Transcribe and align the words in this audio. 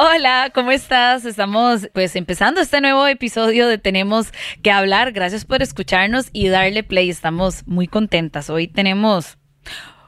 Hola, 0.00 0.52
¿cómo 0.54 0.70
estás? 0.70 1.24
Estamos 1.24 1.88
pues 1.92 2.14
empezando 2.14 2.60
este 2.60 2.80
nuevo 2.80 3.04
episodio 3.08 3.66
de 3.66 3.78
Tenemos 3.78 4.28
que 4.62 4.70
hablar. 4.70 5.10
Gracias 5.10 5.44
por 5.44 5.60
escucharnos 5.60 6.28
y 6.32 6.46
darle 6.46 6.84
play. 6.84 7.10
Estamos 7.10 7.66
muy 7.66 7.88
contentas. 7.88 8.48
Hoy 8.48 8.68
tenemos 8.68 9.38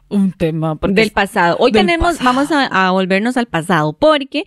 un 0.09 0.31
tema 0.31 0.79
del 0.81 1.11
pasado. 1.11 1.57
Hoy 1.59 1.73
del 1.73 1.87
tenemos, 1.87 2.19
pasado. 2.19 2.25
vamos 2.25 2.53
a, 2.53 2.87
a 2.87 2.93
volvernos 2.93 3.37
al 3.37 3.47
pasado 3.47 3.93
porque 3.93 4.45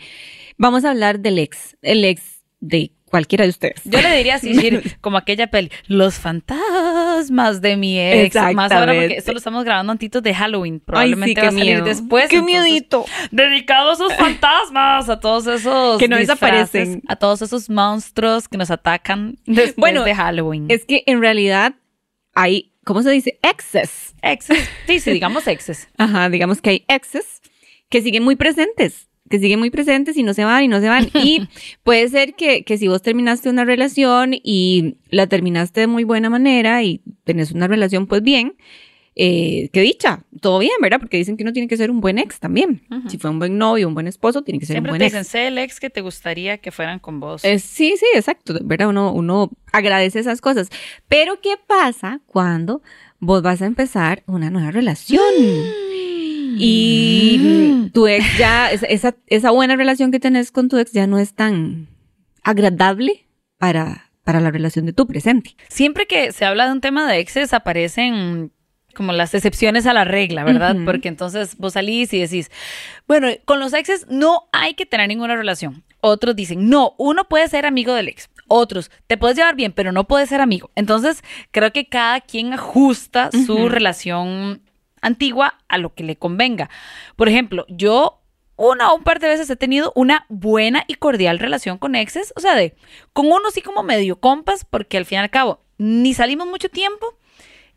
vamos 0.58 0.86
a 0.86 0.91
hablar 0.91 1.19
del 1.19 1.38
ex, 1.39 1.75
el 1.81 2.05
ex 2.05 2.45
de 2.61 2.94
cualquiera 3.14 3.44
de 3.44 3.52
ustedes. 3.52 3.80
Yo 3.86 4.02
le 4.02 4.17
diría 4.17 4.36
así, 4.36 4.53
decir, 4.53 4.97
como 5.02 5.17
aquella 5.17 5.45
peli, 5.45 5.69
los 5.86 6.16
fantasmas 6.16 7.61
de 7.61 7.78
mi 7.78 8.00
ex. 8.00 8.33
Más 8.55 8.72
ahora 8.72 8.92
porque 8.95 9.17
esto 9.17 9.33
lo 9.33 9.38
estamos 9.38 9.64
grabando 9.64 9.92
antitos 9.92 10.23
de 10.23 10.33
Halloween. 10.33 10.80
Probablemente 10.80 11.36
qué 11.36 11.42
va 11.42 11.47
a 11.50 11.52
salir 11.52 11.66
miedo. 11.66 11.86
después. 11.86 12.28
Qué 12.28 12.38
entonces, 12.38 12.64
miedito. 12.64 13.05
Dedicado 13.30 13.92
a 13.92 13.94
esos 13.94 14.16
fantasmas, 14.16 15.09
a 15.09 15.20
todos 15.20 15.45
esos 15.45 16.00
Que 16.00 16.08
no 16.08 16.17
disfraces, 16.17 16.72
desaparecen. 16.72 17.02
a 17.08 17.16
todos 17.16 17.44
esos 17.44 17.70
monstruos 17.70 18.47
que 18.47 18.58
nos 18.58 18.72
atacan 18.72 19.38
después 19.45 19.75
Bueno, 19.77 20.03
de 20.05 20.16
Halloween. 20.16 20.66
Es 20.70 20.83
que 20.86 21.03
en 21.05 21.22
realidad 21.22 21.75
hay, 22.33 22.72
¿cómo 22.83 23.03
se 23.03 23.11
dice? 23.11 23.38
Exes. 23.44 24.16
exes. 24.23 24.67
Sí, 24.88 25.00
sí, 25.00 25.11
digamos 25.11 25.45
exes. 25.45 25.88
Ajá, 26.00 26.30
digamos 26.31 26.61
que 26.61 26.72
hay 26.72 26.86
exes 26.88 27.44
que 27.89 28.02
siguen 28.02 28.23
muy 28.23 28.36
presentes, 28.36 29.08
que 29.34 29.39
siguen 29.39 29.58
muy 29.58 29.72
presentes 29.72 30.16
y 30.16 30.22
no 30.22 30.36
se 30.36 30.44
van 30.44 30.64
y 30.64 30.67
no 30.67 30.80
se 30.80 30.89
van. 30.89 31.09
Y 31.16 31.42
puede 31.84 32.08
ser 32.08 32.36
que, 32.36 32.64
que 32.64 32.78
si 32.78 32.88
vos 32.88 33.02
terminaste 33.02 33.50
una 33.50 33.66
relación 33.66 34.36
y 34.36 34.98
la 35.09 35.26
terminaste 35.26 35.80
de 35.82 35.88
muy 35.88 36.04
buena 36.04 36.30
manera 36.30 36.83
y 36.83 37.02
tenés 37.23 37.52
una 37.52 37.67
relación 37.67 38.05
pues 38.05 38.21
bien, 38.21 38.54
eh, 39.16 39.70
que 39.73 39.82
dicha, 39.82 40.23
todo 40.39 40.60
bien, 40.60 40.73
¿verdad? 40.83 40.99
Porque 40.99 41.17
dicen 41.17 41.36
que 41.36 41.42
uno 41.42 41.52
tiene 41.52 41.67
que 41.67 41.77
ser 41.77 41.89
un 41.89 41.99
buen 41.99 42.20
ex 42.20 42.39
también. 42.39 42.83
Si 43.08 43.17
fue 43.17 43.32
un 43.32 43.39
buen 43.39 43.58
novio, 43.58 43.88
un 43.88 43.95
buen 43.95 44.05
esposo, 44.05 44.44
tiene 44.44 44.60
que 44.60 44.67
ser 44.67 44.76
Siempre 44.76 44.92
un 44.92 44.99
te 44.99 45.05
buen 45.05 45.08
dicen, 45.08 45.21
ex. 45.21 45.27
sé 45.30 45.48
el 45.48 45.58
ex 45.58 45.80
que 45.80 45.89
te 45.89 46.02
gustaría 46.02 46.60
que 46.60 46.71
fueran 46.71 47.00
con 47.00 47.20
vos. 47.20 47.44
Eh, 47.44 47.58
sí, 47.58 47.95
sí, 47.98 48.05
exacto, 48.14 48.54
¿verdad? 48.61 48.89
Uno, 48.89 49.11
uno 49.14 49.50
agradece 49.71 50.20
esas 50.20 50.42
cosas. 50.42 50.70
Pero 51.08 51.42
¿qué 51.42 51.55
pasa 51.65 52.21
cuando 52.27 52.83
vos 53.20 53.42
vas 53.42 53.64
a 53.64 53.65
empezar 53.65 54.21
una 54.27 54.52
nueva 54.52 54.70
relación? 54.70 55.23
Y 56.58 57.39
mm, 57.39 57.89
tu 57.91 58.08
ex 58.08 58.37
ya, 58.37 58.71
esa, 58.71 59.15
esa, 59.27 59.52
buena 59.52 59.75
relación 59.75 60.11
que 60.11 60.19
tenés 60.19 60.52
con 60.52 60.69
tu 60.69 60.77
ex 60.77 60.91
ya 60.91 61.08
no 61.08 61.19
es 61.19 61.33
tan 61.33 61.87
agradable 62.43 63.25
para, 63.58 64.11
para 64.23 64.39
la 64.39 64.52
relación 64.52 64.86
de 64.86 64.93
tu 64.93 65.08
presente. 65.08 65.55
Siempre 65.69 66.08
que 66.08 66.31
se 66.31 66.45
habla 66.45 66.65
de 66.65 66.73
un 66.73 66.81
tema 66.81 67.11
de 67.11 67.19
exes 67.19 67.53
aparecen 67.53 68.52
como 68.93 69.11
las 69.11 69.33
excepciones 69.33 69.86
a 69.86 69.93
la 69.93 70.05
regla, 70.05 70.43
¿verdad? 70.43 70.75
Porque 70.86 71.08
entonces 71.08 71.58
vos 71.58 71.73
salís 71.73 72.14
y 72.14 72.19
decís, 72.19 72.52
bueno, 73.08 73.27
con 73.45 73.59
los 73.59 73.73
exes 73.73 74.05
no 74.09 74.47
hay 74.52 74.75
que 74.75 74.85
tener 74.85 75.08
ninguna 75.08 75.35
relación. 75.35 75.83
Otros 76.02 76.35
dicen, 76.35 76.70
no, 76.70 76.95
uno 76.97 77.25
puede 77.25 77.47
ser 77.47 77.65
amigo 77.65 77.93
del 77.93 78.09
ex. 78.09 78.30
Otros, 78.47 78.91
te 79.08 79.17
puedes 79.17 79.37
llevar 79.37 79.55
bien, 79.55 79.71
pero 79.71 79.91
no 79.91 80.03
puedes 80.03 80.30
ser 80.30 80.41
amigo. 80.41 80.70
Entonces, 80.75 81.23
creo 81.52 81.71
que 81.71 81.87
cada 81.87 82.21
quien 82.21 82.53
ajusta 82.53 83.30
su 83.31 83.70
relación 83.70 84.61
antigua 85.03 85.59
a 85.67 85.77
lo 85.77 85.93
que 85.93 86.03
le 86.03 86.15
convenga. 86.15 86.69
Por 87.15 87.30
ejemplo, 87.30 87.65
yo 87.69 88.19
una 88.55 88.91
o 88.91 88.95
un 88.95 89.03
par 89.03 89.19
de 89.19 89.27
veces 89.27 89.49
he 89.49 89.55
tenido 89.55 89.91
una 89.95 90.25
buena 90.30 90.83
y 90.87 90.95
cordial 90.95 91.39
relación 91.39 91.77
con 91.77 91.95
exes, 91.95 92.33
o 92.36 92.39
sea, 92.39 92.55
de 92.55 92.75
con 93.11 93.25
uno 93.27 93.49
sí 93.52 93.61
como 93.61 93.83
medio 93.83 94.19
compas, 94.19 94.65
porque 94.65 94.97
al 94.97 95.05
fin 95.05 95.17
y 95.17 95.19
al 95.21 95.30
cabo 95.30 95.61
ni 95.77 96.14
salimos 96.14 96.47
mucho 96.47 96.69
tiempo 96.69 97.17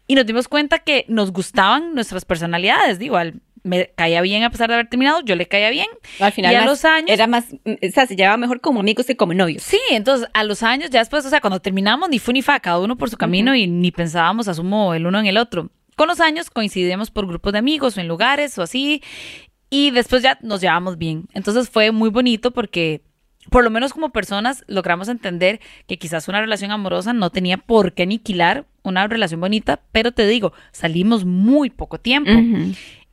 y 0.07 0.15
nos 0.15 0.27
dimos 0.27 0.49
cuenta 0.49 0.79
que 0.81 1.05
nos 1.09 1.33
gustaban 1.33 1.95
nuestras 1.95 2.25
personalidades, 2.25 2.99
digo, 2.99 3.17
al- 3.17 3.41
me 3.65 3.89
caía 3.97 4.21
bien 4.21 4.45
a 4.45 4.51
pesar 4.51 4.69
de 4.69 4.75
haber 4.75 4.89
terminado, 4.89 5.23
yo 5.23 5.35
le 5.35 5.49
caía 5.49 5.71
bien. 5.71 5.89
Al 6.21 6.31
final 6.31 6.53
y 6.53 6.55
a 6.55 6.61
más- 6.61 6.69
los 6.69 6.85
años 6.85 7.11
era 7.11 7.27
más, 7.27 7.47
o 7.65 7.91
sea, 7.93 8.07
se 8.07 8.15
llevaba 8.15 8.37
mejor 8.37 8.61
como 8.61 8.79
amigos 8.79 9.07
que 9.07 9.17
como 9.17 9.35
novios. 9.35 9.65
Sí, 9.65 9.81
entonces 9.91 10.29
a 10.35 10.45
los 10.45 10.63
años, 10.63 10.91
ya 10.91 11.01
después, 11.01 11.27
o 11.27 11.31
sea, 11.31 11.41
cuando 11.41 11.59
terminamos, 11.61 12.09
ni 12.09 12.21
fu 12.21 12.31
ni 12.33 12.43
fa, 12.43 12.61
cada 12.61 12.79
uno 12.79 12.97
por 12.97 13.11
su 13.11 13.17
camino 13.17 13.57
y 13.57 13.67
ni 13.67 13.91
pensábamos, 13.91 14.47
asumo, 14.47 14.95
el 14.95 15.05
uno 15.07 15.19
en 15.19 15.27
el 15.27 15.37
otro. 15.39 15.71
Con 15.97 16.09
los 16.09 16.21
años 16.21 16.51
coincidimos 16.51 17.11
por 17.11 17.27
grupos 17.27 17.53
de 17.53 17.59
amigos 17.59 17.97
o 17.97 18.01
en 18.01 18.09
lugares 18.09 18.57
o 18.59 18.63
así, 18.63 19.03
y 19.71 19.91
después 19.91 20.23
ya 20.23 20.39
nos 20.43 20.61
llevamos 20.61 20.99
bien. 20.99 21.27
Entonces 21.33 21.71
fue 21.71 21.91
muy 21.91 22.11
bonito 22.11 22.51
porque, 22.51 23.01
por 23.51 23.65
lo 23.65 23.71
menos 23.71 23.93
como 23.93 24.11
personas, 24.11 24.63
logramos 24.67 25.09
entender 25.09 25.61
que 25.87 25.99
quizás 25.99 26.29
una 26.29 26.41
relación 26.41 26.71
amorosa 26.71 27.13
no 27.13 27.31
tenía 27.31 27.57
por 27.57 27.95
qué 27.95 28.05
aniquilar 28.05 28.67
una 28.83 29.09
relación 29.09 29.41
bonita, 29.41 29.81
pero 29.91 30.13
te 30.13 30.27
digo, 30.27 30.53
salimos 30.71 31.25
muy 31.25 31.71
poco 31.71 31.99
tiempo. 31.99 32.31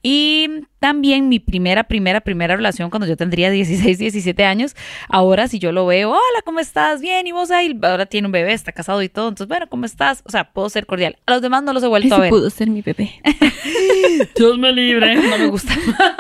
Y 0.06 0.50
también 0.80 1.30
mi 1.30 1.40
primera, 1.40 1.86
primera, 1.86 2.20
primera 2.20 2.58
relación 2.58 2.90
cuando 2.90 3.08
yo 3.08 3.16
tendría 3.16 3.50
16, 3.50 3.98
17 3.98 4.44
años. 4.44 4.76
Ahora 5.08 5.48
si 5.48 5.60
yo 5.60 5.72
lo 5.72 5.86
veo, 5.86 6.10
hola, 6.10 6.42
¿cómo 6.44 6.60
estás? 6.60 7.00
Bien, 7.00 7.26
¿y 7.26 7.32
vos 7.32 7.52
ahí? 7.52 7.80
Ahora 7.82 8.06
tiene 8.06 8.28
un 8.28 8.34
bebé, 8.34 8.52
está 8.52 8.74
casado 8.74 9.02
y 9.02 9.08
todo. 9.08 9.30
Entonces, 9.30 9.48
bueno, 9.48 9.68
¿cómo 9.70 9.86
estás? 9.86 10.22
O 10.26 10.30
sea, 10.30 10.52
puedo 10.52 10.70
ser 10.70 10.86
cordial. 10.86 11.18
A 11.26 11.32
los 11.32 11.42
demás 11.42 11.64
no 11.64 11.72
los 11.72 11.82
he 11.84 11.88
vuelto 11.88 12.14
a 12.16 12.20
ver. 12.20 12.30
pudo 12.30 12.50
ser 12.50 12.70
mi 12.70 12.82
bebé. 12.82 13.12
Dios 14.36 14.58
me 14.58 14.74
libre. 14.74 15.16
No 15.16 15.38
me 15.38 15.48
gusta. 15.48 15.74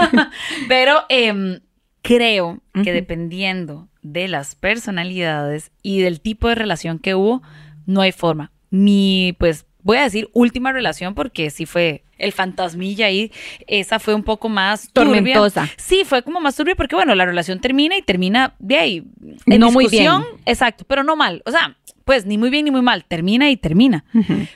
Pero 0.69 1.01
em, 1.09 1.59
creo 2.01 2.61
que 2.85 2.93
dependiendo 2.93 3.89
de 4.01 4.29
las 4.29 4.55
personalidades 4.55 5.72
y 5.81 5.99
del 5.99 6.22
tipo 6.22 6.47
de 6.47 6.55
relación 6.55 6.99
que 6.99 7.16
hubo, 7.16 7.41
no 7.85 7.99
hay 7.99 8.13
forma. 8.13 8.53
Mi, 8.69 9.35
pues, 9.39 9.66
voy 9.83 9.97
a 9.97 10.03
decir 10.03 10.29
última 10.33 10.71
relación 10.71 11.13
porque 11.13 11.49
sí 11.49 11.66
fue 11.66 12.03
el 12.17 12.31
fantasmilla 12.31 13.07
ahí. 13.07 13.31
Esa 13.67 13.99
fue 13.99 14.16
un 14.16 14.23
poco 14.23 14.49
más 14.49 14.91
turbia. 14.91 15.13
Tormentosa. 15.13 15.69
Sí, 15.77 16.03
fue 16.05 16.23
como 16.23 16.40
más 16.40 16.55
turbia 16.55 16.75
porque, 16.75 16.96
bueno, 16.96 17.13
la 17.16 17.25
relación 17.25 17.59
termina 17.59 17.97
y 17.97 18.02
termina 18.02 18.55
de 18.59 18.78
ahí. 18.78 19.03
En 19.46 19.59
No 19.59 19.72
muy 19.72 19.87
bien. 19.87 20.11
Exacto, 20.46 20.85
pero 20.87 21.03
no 21.03 21.16
mal. 21.16 21.43
O 21.46 21.52
sea, 21.52 21.78
pues 22.05 22.25
ni 22.25 22.37
muy 22.37 22.49
bien 22.49 22.66
ni 22.66 22.72
muy 22.72 22.81
mal. 22.81 23.05
Termina 23.05 23.49
y 23.49 23.58
termina. 23.58 24.05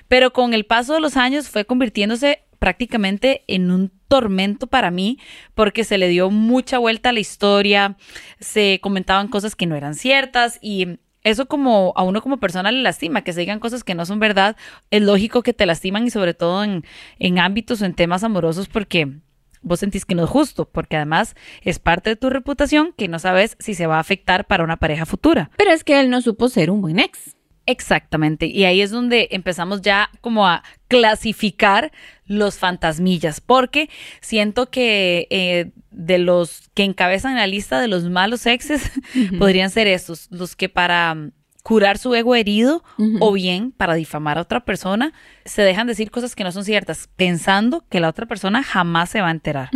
Pero 0.07 0.33
con 0.33 0.53
el 0.53 0.65
paso 0.65 0.93
de 0.93 1.01
los 1.01 1.17
años 1.17 1.49
fue 1.49 1.65
convirtiéndose 1.65 2.43
prácticamente 2.59 3.43
en 3.47 3.69
un 3.69 3.91
tormento 4.07 4.67
para 4.67 4.89
mí 4.89 5.19
porque 5.53 5.83
se 5.83 5.97
le 5.97 6.07
dio 6.07 6.31
mucha 6.31 6.79
vuelta 6.79 7.09
a 7.09 7.13
la 7.13 7.19
historia, 7.19 7.97
se 8.39 8.79
comentaban 8.81 9.27
cosas 9.27 9.55
que 9.55 9.65
no 9.65 9.75
eran 9.75 9.93
ciertas 9.93 10.57
y 10.61 10.97
eso 11.27 11.47
como 11.47 11.93
a 11.95 12.03
uno 12.03 12.21
como 12.21 12.37
persona 12.37 12.71
le 12.71 12.81
lastima, 12.81 13.21
que 13.21 13.33
se 13.33 13.41
digan 13.41 13.59
cosas 13.59 13.83
que 13.83 13.95
no 13.95 14.05
son 14.05 14.19
verdad, 14.19 14.55
es 14.91 15.01
lógico 15.01 15.43
que 15.43 15.53
te 15.53 15.65
lastiman 15.65 16.05
y 16.07 16.09
sobre 16.09 16.33
todo 16.33 16.63
en, 16.63 16.83
en 17.19 17.39
ámbitos 17.39 17.81
o 17.81 17.85
en 17.85 17.93
temas 17.93 18.23
amorosos 18.23 18.67
porque 18.67 19.19
vos 19.61 19.79
sentís 19.79 20.05
que 20.05 20.15
no 20.15 20.23
es 20.23 20.29
justo, 20.29 20.65
porque 20.69 20.95
además 20.95 21.35
es 21.61 21.79
parte 21.79 22.11
de 22.11 22.15
tu 22.15 22.29
reputación 22.29 22.93
que 22.97 23.07
no 23.07 23.19
sabes 23.19 23.55
si 23.59 23.73
se 23.73 23.87
va 23.87 23.97
a 23.97 24.01
afectar 24.01 24.45
para 24.45 24.63
una 24.63 24.77
pareja 24.77 25.05
futura. 25.05 25.51
Pero 25.57 25.71
es 25.71 25.83
que 25.83 25.99
él 25.99 26.09
no 26.09 26.21
supo 26.21 26.49
ser 26.49 26.71
un 26.71 26.81
buen 26.81 26.99
ex. 26.99 27.35
Exactamente. 27.65 28.45
Y 28.45 28.63
ahí 28.63 28.81
es 28.81 28.91
donde 28.91 29.27
empezamos 29.31 29.81
ya 29.81 30.09
como 30.21 30.47
a 30.47 30.63
clasificar 30.87 31.91
los 32.27 32.57
fantasmillas, 32.57 33.41
porque 33.41 33.89
siento 34.21 34.69
que 34.69 35.27
eh, 35.29 35.71
de 35.91 36.19
los 36.19 36.69
que 36.73 36.83
encabezan 36.83 37.35
la 37.35 37.47
lista 37.47 37.81
de 37.81 37.87
los 37.87 38.03
malos 38.05 38.45
exes 38.45 38.91
podrían 39.39 39.69
ser 39.69 39.87
estos, 39.87 40.27
los 40.29 40.55
que 40.55 40.69
para 40.69 41.15
mm, 41.15 41.31
curar 41.67 41.97
su 41.97 42.15
ego 42.15 42.33
herido 42.33 42.81
o 43.19 43.33
bien 43.33 43.73
para 43.73 43.95
difamar 43.95 44.37
a 44.37 44.41
otra 44.43 44.63
persona 44.63 45.11
se 45.43 45.63
dejan 45.63 45.85
decir 45.85 46.11
cosas 46.11 46.33
que 46.33 46.45
no 46.45 46.53
son 46.53 46.63
ciertas, 46.63 47.09
pensando 47.17 47.83
que 47.89 47.99
la 47.99 48.07
otra 48.07 48.25
persona 48.25 48.63
jamás 48.63 49.09
se 49.09 49.19
va 49.19 49.27
a 49.27 49.31
enterar. 49.31 49.69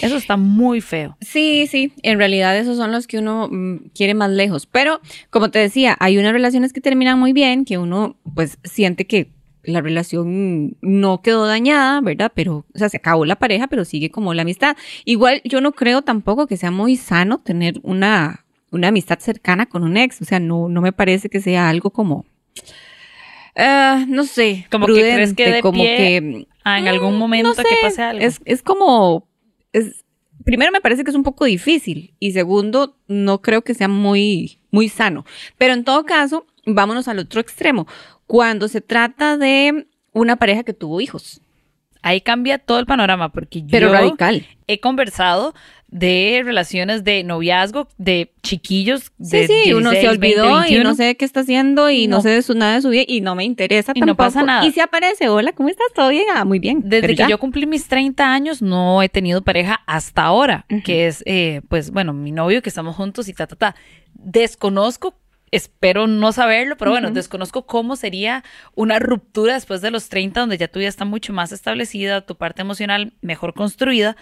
Eso 0.00 0.16
está 0.16 0.36
muy 0.36 0.80
feo. 0.80 1.16
Sí, 1.20 1.68
sí, 1.70 1.92
en 2.02 2.18
realidad 2.18 2.58
esos 2.58 2.76
son 2.76 2.90
los 2.90 3.06
que 3.06 3.18
uno 3.18 3.48
mm, 3.48 3.90
quiere 3.94 4.14
más 4.14 4.30
lejos. 4.30 4.66
Pero, 4.66 5.00
como 5.30 5.52
te 5.52 5.60
decía, 5.60 5.96
hay 6.00 6.18
unas 6.18 6.32
relaciones 6.32 6.72
que 6.72 6.80
terminan 6.80 7.20
muy 7.20 7.32
bien, 7.32 7.64
que 7.64 7.78
uno 7.78 8.16
pues 8.34 8.58
siente 8.64 9.06
que 9.06 9.30
la 9.64 9.80
relación 9.80 10.76
no 10.80 11.22
quedó 11.22 11.46
dañada, 11.46 12.00
¿verdad? 12.00 12.32
Pero, 12.34 12.64
o 12.74 12.78
sea, 12.78 12.88
se 12.88 12.96
acabó 12.96 13.24
la 13.24 13.36
pareja, 13.36 13.66
pero 13.68 13.84
sigue 13.84 14.10
como 14.10 14.34
la 14.34 14.42
amistad. 14.42 14.76
Igual 15.04 15.40
yo 15.44 15.60
no 15.60 15.72
creo 15.72 16.02
tampoco 16.02 16.46
que 16.46 16.56
sea 16.56 16.70
muy 16.70 16.96
sano 16.96 17.38
tener 17.38 17.74
una, 17.82 18.44
una 18.70 18.88
amistad 18.88 19.18
cercana 19.20 19.66
con 19.66 19.84
un 19.84 19.96
ex. 19.96 20.20
O 20.22 20.24
sea, 20.24 20.40
no, 20.40 20.68
no 20.68 20.80
me 20.80 20.92
parece 20.92 21.28
que 21.28 21.40
sea 21.40 21.68
algo 21.68 21.90
como... 21.90 22.24
ah, 23.56 24.04
no 24.08 24.24
sé, 24.24 24.66
Como 24.70 24.86
que 24.86 25.04
crees 25.12 25.34
que 25.34 25.44
prudente, 25.44 25.50
de 25.50 25.60
como 25.60 25.82
pie, 25.82 25.96
que 25.96 26.46
ah, 26.64 26.78
en 26.78 26.88
algún 26.88 27.14
Mm, 27.14 27.18
momento 27.18 27.54
no 27.56 27.64
que 27.64 27.76
pase 27.80 28.02
algo. 28.02 28.24
Es, 28.24 28.40
es 28.44 28.62
como, 28.62 29.28
es, 29.72 30.04
primero 30.44 30.72
me 30.72 30.80
parece 30.80 31.04
que 31.04 31.10
es 31.10 31.16
un 31.16 31.22
poco 31.22 31.44
difícil 31.44 32.14
y 32.18 32.32
segundo, 32.32 32.96
no 33.08 33.42
creo 33.42 33.62
que 33.62 33.74
sea 33.74 33.88
muy, 33.88 34.58
muy 34.70 34.88
sano. 34.88 35.24
Pero 35.58 35.74
en 35.74 35.84
todo 35.84 36.04
caso, 36.04 36.46
vámonos 36.66 37.08
al 37.08 37.18
otro 37.20 37.40
extremo. 37.40 37.86
Cuando 38.32 38.66
se 38.68 38.80
trata 38.80 39.36
de 39.36 39.88
una 40.12 40.36
pareja 40.36 40.62
que 40.64 40.72
tuvo 40.72 41.00
hijos, 41.02 41.40
Ahí 42.04 42.20
cambia 42.20 42.58
todo 42.58 42.80
el 42.80 42.86
panorama, 42.86 43.28
porque 43.30 43.62
pero 43.70 43.86
yo 43.88 43.92
radical. 43.92 44.44
he 44.66 44.80
conversado 44.80 45.54
de 45.86 46.42
relaciones 46.44 47.04
de 47.04 47.22
noviazgo 47.22 47.86
de 47.96 48.32
chiquillos 48.42 49.12
de 49.18 49.46
Sí, 49.46 49.54
sí, 49.66 49.72
uno 49.72 49.90
se 49.90 49.98
16, 50.00 50.18
20, 50.18 50.40
olvidó 50.40 50.58
y 50.60 50.62
21. 50.62 50.82
no 50.88 50.94
sé 50.96 51.14
qué 51.16 51.24
está 51.24 51.40
haciendo 51.40 51.90
y 51.90 52.08
no, 52.08 52.16
No. 52.16 52.22
sé 52.22 52.30
de 52.30 52.42
su 52.42 52.54
nada 52.54 52.74
de 52.74 52.82
su 52.82 52.88
vida 52.88 53.04
y 53.06 53.20
no 53.20 53.36
me 53.36 53.44
interesa 53.44 53.92
Y 53.94 54.00
no 54.00 54.06
tampoco. 54.06 54.26
pasa 54.26 54.42
nada. 54.42 54.66
Y 54.66 54.72
si 54.72 54.80
aparece, 54.80 55.28
hola, 55.28 55.52
¿cómo 55.52 55.68
estás? 55.68 55.86
¿Todo 55.94 56.08
bien? 56.08 56.24
Ah, 56.34 56.44
muy 56.44 56.58
bien. 56.58 56.80
Desde 56.82 57.06
que 57.06 57.14
ya. 57.14 57.28
yo 57.28 57.38
cumplí 57.38 57.66
mis 57.66 57.86
30 57.86 58.32
años 58.34 58.62
no 58.62 59.00
he 59.02 59.08
tenido 59.08 59.42
pareja 59.42 59.82
hasta 59.86 60.22
ahora, 60.24 60.66
que 60.84 61.06
es, 61.06 61.22
eh, 61.26 61.60
pues 61.68 61.92
bueno, 61.92 62.12
mi 62.14 62.32
novio 62.32 62.62
que 62.62 62.68
estamos 62.70 62.96
juntos 62.96 63.28
y 63.28 63.32
ta, 63.32 63.46
ta, 63.46 63.54
ta. 63.54 63.76
Desconozco, 64.14 65.14
espero 65.52 66.06
no 66.06 66.32
saberlo, 66.32 66.76
pero 66.76 66.90
bueno, 66.90 67.10
desconozco 67.10 67.66
cómo 67.66 67.94
sería 67.94 68.42
una 68.74 68.98
ruptura 68.98 69.54
después 69.54 69.82
de 69.82 69.90
los 69.90 70.08
30, 70.08 70.40
donde 70.40 70.58
ya 70.58 70.66
tu 70.66 70.78
vida 70.78 70.88
está 70.88 71.04
mucho 71.04 71.32
más 71.32 71.52
establecida, 71.52 72.22
tu 72.22 72.36
parte 72.36 72.62
emocional 72.62 73.12
mejor 73.20 73.54
construida, 73.54 74.16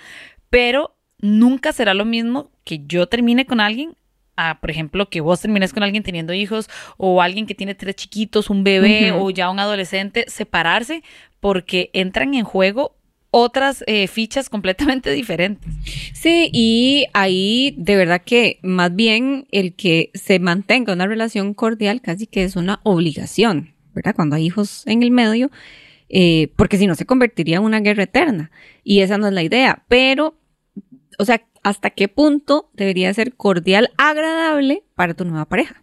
pero 0.50 0.96
nunca 1.18 1.72
será 1.72 1.94
lo 1.94 2.04
mismo 2.04 2.50
que 2.64 2.80
yo 2.84 3.06
termine 3.06 3.46
con 3.46 3.60
alguien. 3.60 3.96
A, 4.36 4.58
por 4.60 4.70
ejemplo, 4.70 5.10
que 5.10 5.20
vos 5.20 5.40
termines 5.40 5.74
con 5.74 5.82
alguien 5.82 6.02
teniendo 6.02 6.32
hijos 6.32 6.70
o 6.96 7.20
alguien 7.20 7.46
que 7.46 7.54
tiene 7.54 7.74
tres 7.74 7.94
chiquitos, 7.94 8.48
un 8.48 8.64
bebé 8.64 9.12
o 9.12 9.28
ya 9.30 9.50
un 9.50 9.58
adolescente, 9.58 10.24
separarse 10.28 11.02
porque 11.40 11.90
entran 11.92 12.32
en 12.34 12.44
juego 12.44 12.96
otras 13.30 13.84
eh, 13.86 14.06
fichas 14.08 14.48
completamente 14.48 15.10
diferentes. 15.12 15.72
Sí, 16.14 16.50
y 16.52 17.06
ahí 17.12 17.74
de 17.78 17.96
verdad 17.96 18.22
que 18.24 18.58
más 18.62 18.94
bien 18.94 19.46
el 19.50 19.74
que 19.74 20.10
se 20.14 20.38
mantenga 20.38 20.92
una 20.92 21.06
relación 21.06 21.54
cordial 21.54 22.00
casi 22.00 22.26
que 22.26 22.44
es 22.44 22.56
una 22.56 22.80
obligación, 22.82 23.74
¿verdad? 23.94 24.14
Cuando 24.14 24.36
hay 24.36 24.46
hijos 24.46 24.86
en 24.86 25.02
el 25.02 25.10
medio, 25.10 25.50
eh, 26.08 26.52
porque 26.56 26.76
si 26.76 26.86
no 26.86 26.94
se 26.94 27.06
convertiría 27.06 27.58
en 27.58 27.62
una 27.62 27.80
guerra 27.80 28.02
eterna. 28.02 28.50
Y 28.82 29.00
esa 29.00 29.16
no 29.16 29.28
es 29.28 29.32
la 29.32 29.42
idea. 29.42 29.84
Pero, 29.88 30.36
o 31.18 31.24
sea, 31.24 31.42
¿hasta 31.62 31.90
qué 31.90 32.08
punto 32.08 32.70
debería 32.74 33.14
ser 33.14 33.34
cordial, 33.34 33.90
agradable 33.96 34.82
para 34.94 35.14
tu 35.14 35.24
nueva 35.24 35.46
pareja? 35.46 35.82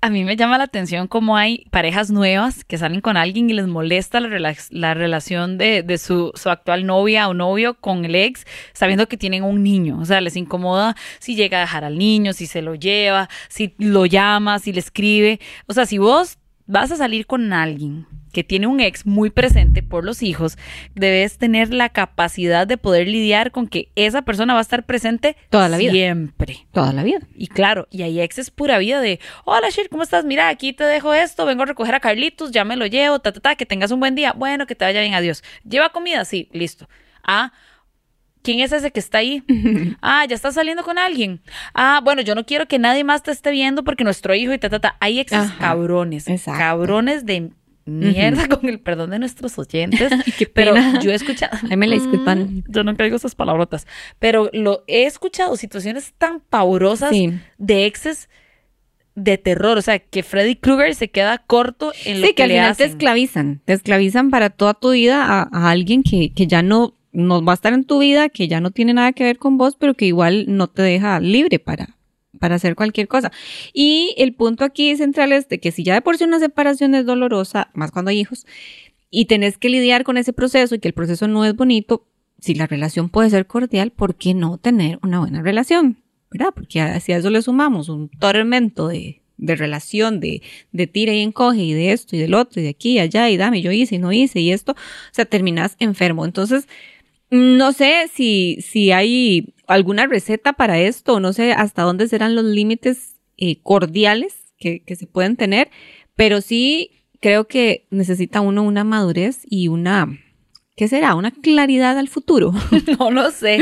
A 0.00 0.10
mí 0.10 0.22
me 0.22 0.36
llama 0.36 0.58
la 0.58 0.64
atención 0.64 1.08
cómo 1.08 1.36
hay 1.36 1.64
parejas 1.72 2.08
nuevas 2.12 2.62
que 2.62 2.78
salen 2.78 3.00
con 3.00 3.16
alguien 3.16 3.50
y 3.50 3.52
les 3.52 3.66
molesta 3.66 4.20
la, 4.20 4.28
rela- 4.28 4.68
la 4.70 4.94
relación 4.94 5.58
de, 5.58 5.82
de 5.82 5.98
su, 5.98 6.30
su 6.36 6.50
actual 6.50 6.86
novia 6.86 7.28
o 7.28 7.34
novio 7.34 7.74
con 7.74 8.04
el 8.04 8.14
ex, 8.14 8.46
sabiendo 8.74 9.08
que 9.08 9.16
tienen 9.16 9.42
un 9.42 9.64
niño. 9.64 9.98
O 9.98 10.04
sea, 10.04 10.20
les 10.20 10.36
incomoda 10.36 10.94
si 11.18 11.34
llega 11.34 11.58
a 11.58 11.62
dejar 11.62 11.82
al 11.82 11.98
niño, 11.98 12.32
si 12.32 12.46
se 12.46 12.62
lo 12.62 12.76
lleva, 12.76 13.28
si 13.48 13.74
lo 13.78 14.06
llama, 14.06 14.60
si 14.60 14.72
le 14.72 14.78
escribe. 14.78 15.40
O 15.66 15.72
sea, 15.72 15.84
si 15.84 15.98
vos 15.98 16.38
vas 16.68 16.92
a 16.92 16.96
salir 16.96 17.26
con 17.26 17.52
alguien 17.52 18.06
que 18.32 18.44
tiene 18.44 18.66
un 18.66 18.78
ex 18.78 19.06
muy 19.06 19.30
presente 19.30 19.82
por 19.82 20.04
los 20.04 20.22
hijos, 20.22 20.58
debes 20.94 21.38
tener 21.38 21.72
la 21.72 21.88
capacidad 21.88 22.66
de 22.66 22.76
poder 22.76 23.08
lidiar 23.08 23.50
con 23.50 23.66
que 23.66 23.88
esa 23.96 24.20
persona 24.22 24.52
va 24.52 24.60
a 24.60 24.62
estar 24.62 24.84
presente 24.84 25.34
Toda 25.48 25.70
la 25.70 25.78
vida. 25.78 25.92
siempre. 25.92 26.66
Toda 26.72 26.92
la 26.92 27.02
vida. 27.02 27.20
Y 27.34 27.46
claro, 27.48 27.88
y 27.90 28.02
hay 28.02 28.20
exes 28.20 28.50
pura 28.50 28.78
vida 28.78 29.00
de, 29.00 29.18
hola 29.46 29.70
Shir, 29.70 29.88
¿cómo 29.88 30.02
estás? 30.02 30.26
Mira, 30.26 30.48
aquí 30.50 30.74
te 30.74 30.84
dejo 30.84 31.14
esto, 31.14 31.46
vengo 31.46 31.62
a 31.62 31.66
recoger 31.66 31.94
a 31.94 32.00
Carlitos, 32.00 32.50
ya 32.52 32.64
me 32.66 32.76
lo 32.76 32.86
llevo, 32.86 33.18
ta, 33.18 33.32
ta, 33.32 33.40
ta, 33.40 33.54
que 33.56 33.64
tengas 33.66 33.90
un 33.90 34.00
buen 34.00 34.14
día. 34.14 34.34
Bueno, 34.34 34.66
que 34.66 34.74
te 34.74 34.84
vaya 34.84 35.00
bien, 35.00 35.14
adiós. 35.14 35.42
¿Lleva 35.66 35.88
comida? 35.88 36.24
Sí, 36.26 36.48
listo. 36.52 36.86
Ah, 37.24 37.52
¿quién 38.42 38.60
es 38.60 38.72
ese 38.72 38.90
que 38.90 39.00
está 39.00 39.18
ahí? 39.18 39.42
ah, 40.02 40.24
ya 40.28 40.34
está 40.34 40.52
saliendo 40.52 40.82
con 40.84 40.98
alguien. 40.98 41.40
Ah, 41.74 42.00
bueno, 42.02 42.22
yo 42.22 42.34
no 42.34 42.44
quiero 42.46 42.66
que 42.66 42.78
nadie 42.78 43.04
más 43.04 43.22
te 43.22 43.30
esté 43.30 43.50
viendo 43.50 43.84
porque 43.84 44.04
nuestro 44.04 44.34
hijo 44.34 44.52
y 44.52 44.58
ta, 44.58 44.68
ta, 44.68 44.80
ta. 44.80 44.96
Hay 45.00 45.18
exes 45.20 45.38
Ajá, 45.38 45.58
cabrones, 45.58 46.28
exacto. 46.28 46.58
cabrones 46.58 47.24
de 47.26 47.50
mierda 47.84 48.48
con 48.48 48.68
el 48.68 48.80
perdón 48.80 49.10
de 49.10 49.18
nuestros 49.18 49.58
oyentes. 49.58 50.12
qué 50.38 50.46
pero 50.46 50.74
yo 51.00 51.10
he 51.10 51.14
escuchado... 51.14 51.56
Ahí 51.70 51.76
me 51.76 51.86
la 51.86 51.94
disculpan. 51.94 52.38
Mm, 52.58 52.64
Yo 52.68 52.84
nunca 52.84 53.04
digo 53.04 53.16
esas 53.16 53.34
palabrotas, 53.34 53.86
pero 54.18 54.50
lo 54.52 54.84
he 54.86 55.04
escuchado 55.06 55.56
situaciones 55.56 56.12
tan 56.18 56.40
pavorosas 56.40 57.10
Sí. 57.10 57.32
de 57.56 57.86
exes 57.86 58.28
de 59.14 59.36
terror, 59.36 59.78
o 59.78 59.82
sea, 59.82 59.98
que 59.98 60.22
Freddy 60.22 60.54
Krueger 60.54 60.94
se 60.94 61.10
queda 61.10 61.38
corto 61.38 61.92
en 62.04 62.20
lo 62.20 62.26
Sí, 62.26 62.34
que, 62.34 62.36
que 62.36 62.42
al 62.44 62.48
le 62.50 62.54
final 62.56 62.76
te 62.76 62.84
esclavizan, 62.84 63.60
te 63.64 63.72
esclavizan 63.72 64.30
para 64.30 64.48
toda 64.50 64.74
tu 64.74 64.92
vida 64.92 65.24
a, 65.24 65.48
a 65.50 65.70
alguien 65.70 66.04
que, 66.04 66.32
que 66.32 66.46
ya 66.46 66.62
no, 66.62 66.94
no 67.18 67.44
va 67.44 67.52
a 67.52 67.54
estar 67.54 67.72
en 67.72 67.84
tu 67.84 67.98
vida, 67.98 68.28
que 68.28 68.48
ya 68.48 68.60
no 68.60 68.70
tiene 68.70 68.94
nada 68.94 69.12
que 69.12 69.24
ver 69.24 69.38
con 69.38 69.58
vos, 69.58 69.76
pero 69.76 69.94
que 69.94 70.06
igual 70.06 70.46
no 70.48 70.68
te 70.68 70.82
deja 70.82 71.20
libre 71.20 71.58
para, 71.58 71.96
para 72.38 72.54
hacer 72.54 72.74
cualquier 72.74 73.08
cosa. 73.08 73.32
Y 73.72 74.14
el 74.18 74.34
punto 74.34 74.64
aquí 74.64 74.96
central 74.96 75.32
es 75.32 75.48
de 75.48 75.58
que 75.58 75.72
si 75.72 75.82
ya 75.82 75.94
de 75.94 76.02
por 76.02 76.16
sí 76.16 76.24
una 76.24 76.38
separación 76.38 76.94
es 76.94 77.04
dolorosa, 77.06 77.70
más 77.74 77.90
cuando 77.90 78.10
hay 78.10 78.20
hijos, 78.20 78.46
y 79.10 79.24
tenés 79.24 79.58
que 79.58 79.68
lidiar 79.68 80.04
con 80.04 80.16
ese 80.16 80.32
proceso 80.32 80.74
y 80.74 80.78
que 80.78 80.88
el 80.88 80.94
proceso 80.94 81.28
no 81.28 81.44
es 81.44 81.56
bonito, 81.56 82.06
si 82.38 82.54
la 82.54 82.66
relación 82.66 83.08
puede 83.08 83.30
ser 83.30 83.46
cordial, 83.46 83.90
¿por 83.90 84.14
qué 84.14 84.34
no 84.34 84.58
tener 84.58 84.98
una 85.02 85.18
buena 85.18 85.42
relación? 85.42 85.98
¿Verdad? 86.30 86.50
Porque 86.54 87.00
si 87.00 87.12
a 87.12 87.16
eso 87.16 87.30
le 87.30 87.42
sumamos 87.42 87.88
un 87.88 88.10
tormento 88.10 88.88
de, 88.88 89.22
de 89.38 89.56
relación, 89.56 90.20
de, 90.20 90.42
de 90.72 90.86
tira 90.86 91.14
y 91.14 91.20
encoge 91.20 91.62
y 91.62 91.72
de 91.72 91.92
esto 91.92 92.16
y 92.16 92.18
del 92.18 92.34
otro 92.34 92.60
y 92.60 92.64
de 92.64 92.70
aquí 92.70 92.92
y 92.92 92.98
allá 92.98 93.30
y 93.30 93.36
dame, 93.36 93.62
yo 93.62 93.72
hice 93.72 93.94
y 93.94 93.98
no 93.98 94.12
hice 94.12 94.40
y 94.40 94.52
esto, 94.52 94.72
o 94.72 95.12
sea, 95.12 95.24
terminas 95.24 95.76
enfermo. 95.78 96.24
Entonces, 96.24 96.68
no 97.30 97.72
sé 97.72 98.10
si, 98.12 98.58
si 98.60 98.92
hay 98.92 99.54
alguna 99.66 100.06
receta 100.06 100.54
para 100.54 100.78
esto, 100.78 101.20
no 101.20 101.32
sé 101.32 101.52
hasta 101.52 101.82
dónde 101.82 102.08
serán 102.08 102.34
los 102.34 102.44
límites 102.44 103.16
eh, 103.36 103.60
cordiales 103.62 104.52
que, 104.58 104.80
que 104.80 104.96
se 104.96 105.06
pueden 105.06 105.36
tener, 105.36 105.70
pero 106.16 106.40
sí 106.40 106.90
creo 107.20 107.46
que 107.46 107.86
necesita 107.90 108.40
uno 108.40 108.62
una 108.62 108.84
madurez 108.84 109.42
y 109.44 109.68
una, 109.68 110.18
¿qué 110.76 110.88
será? 110.88 111.14
Una 111.14 111.30
claridad 111.30 111.98
al 111.98 112.08
futuro. 112.08 112.52
No 112.98 113.10
lo 113.10 113.30
sé. 113.30 113.58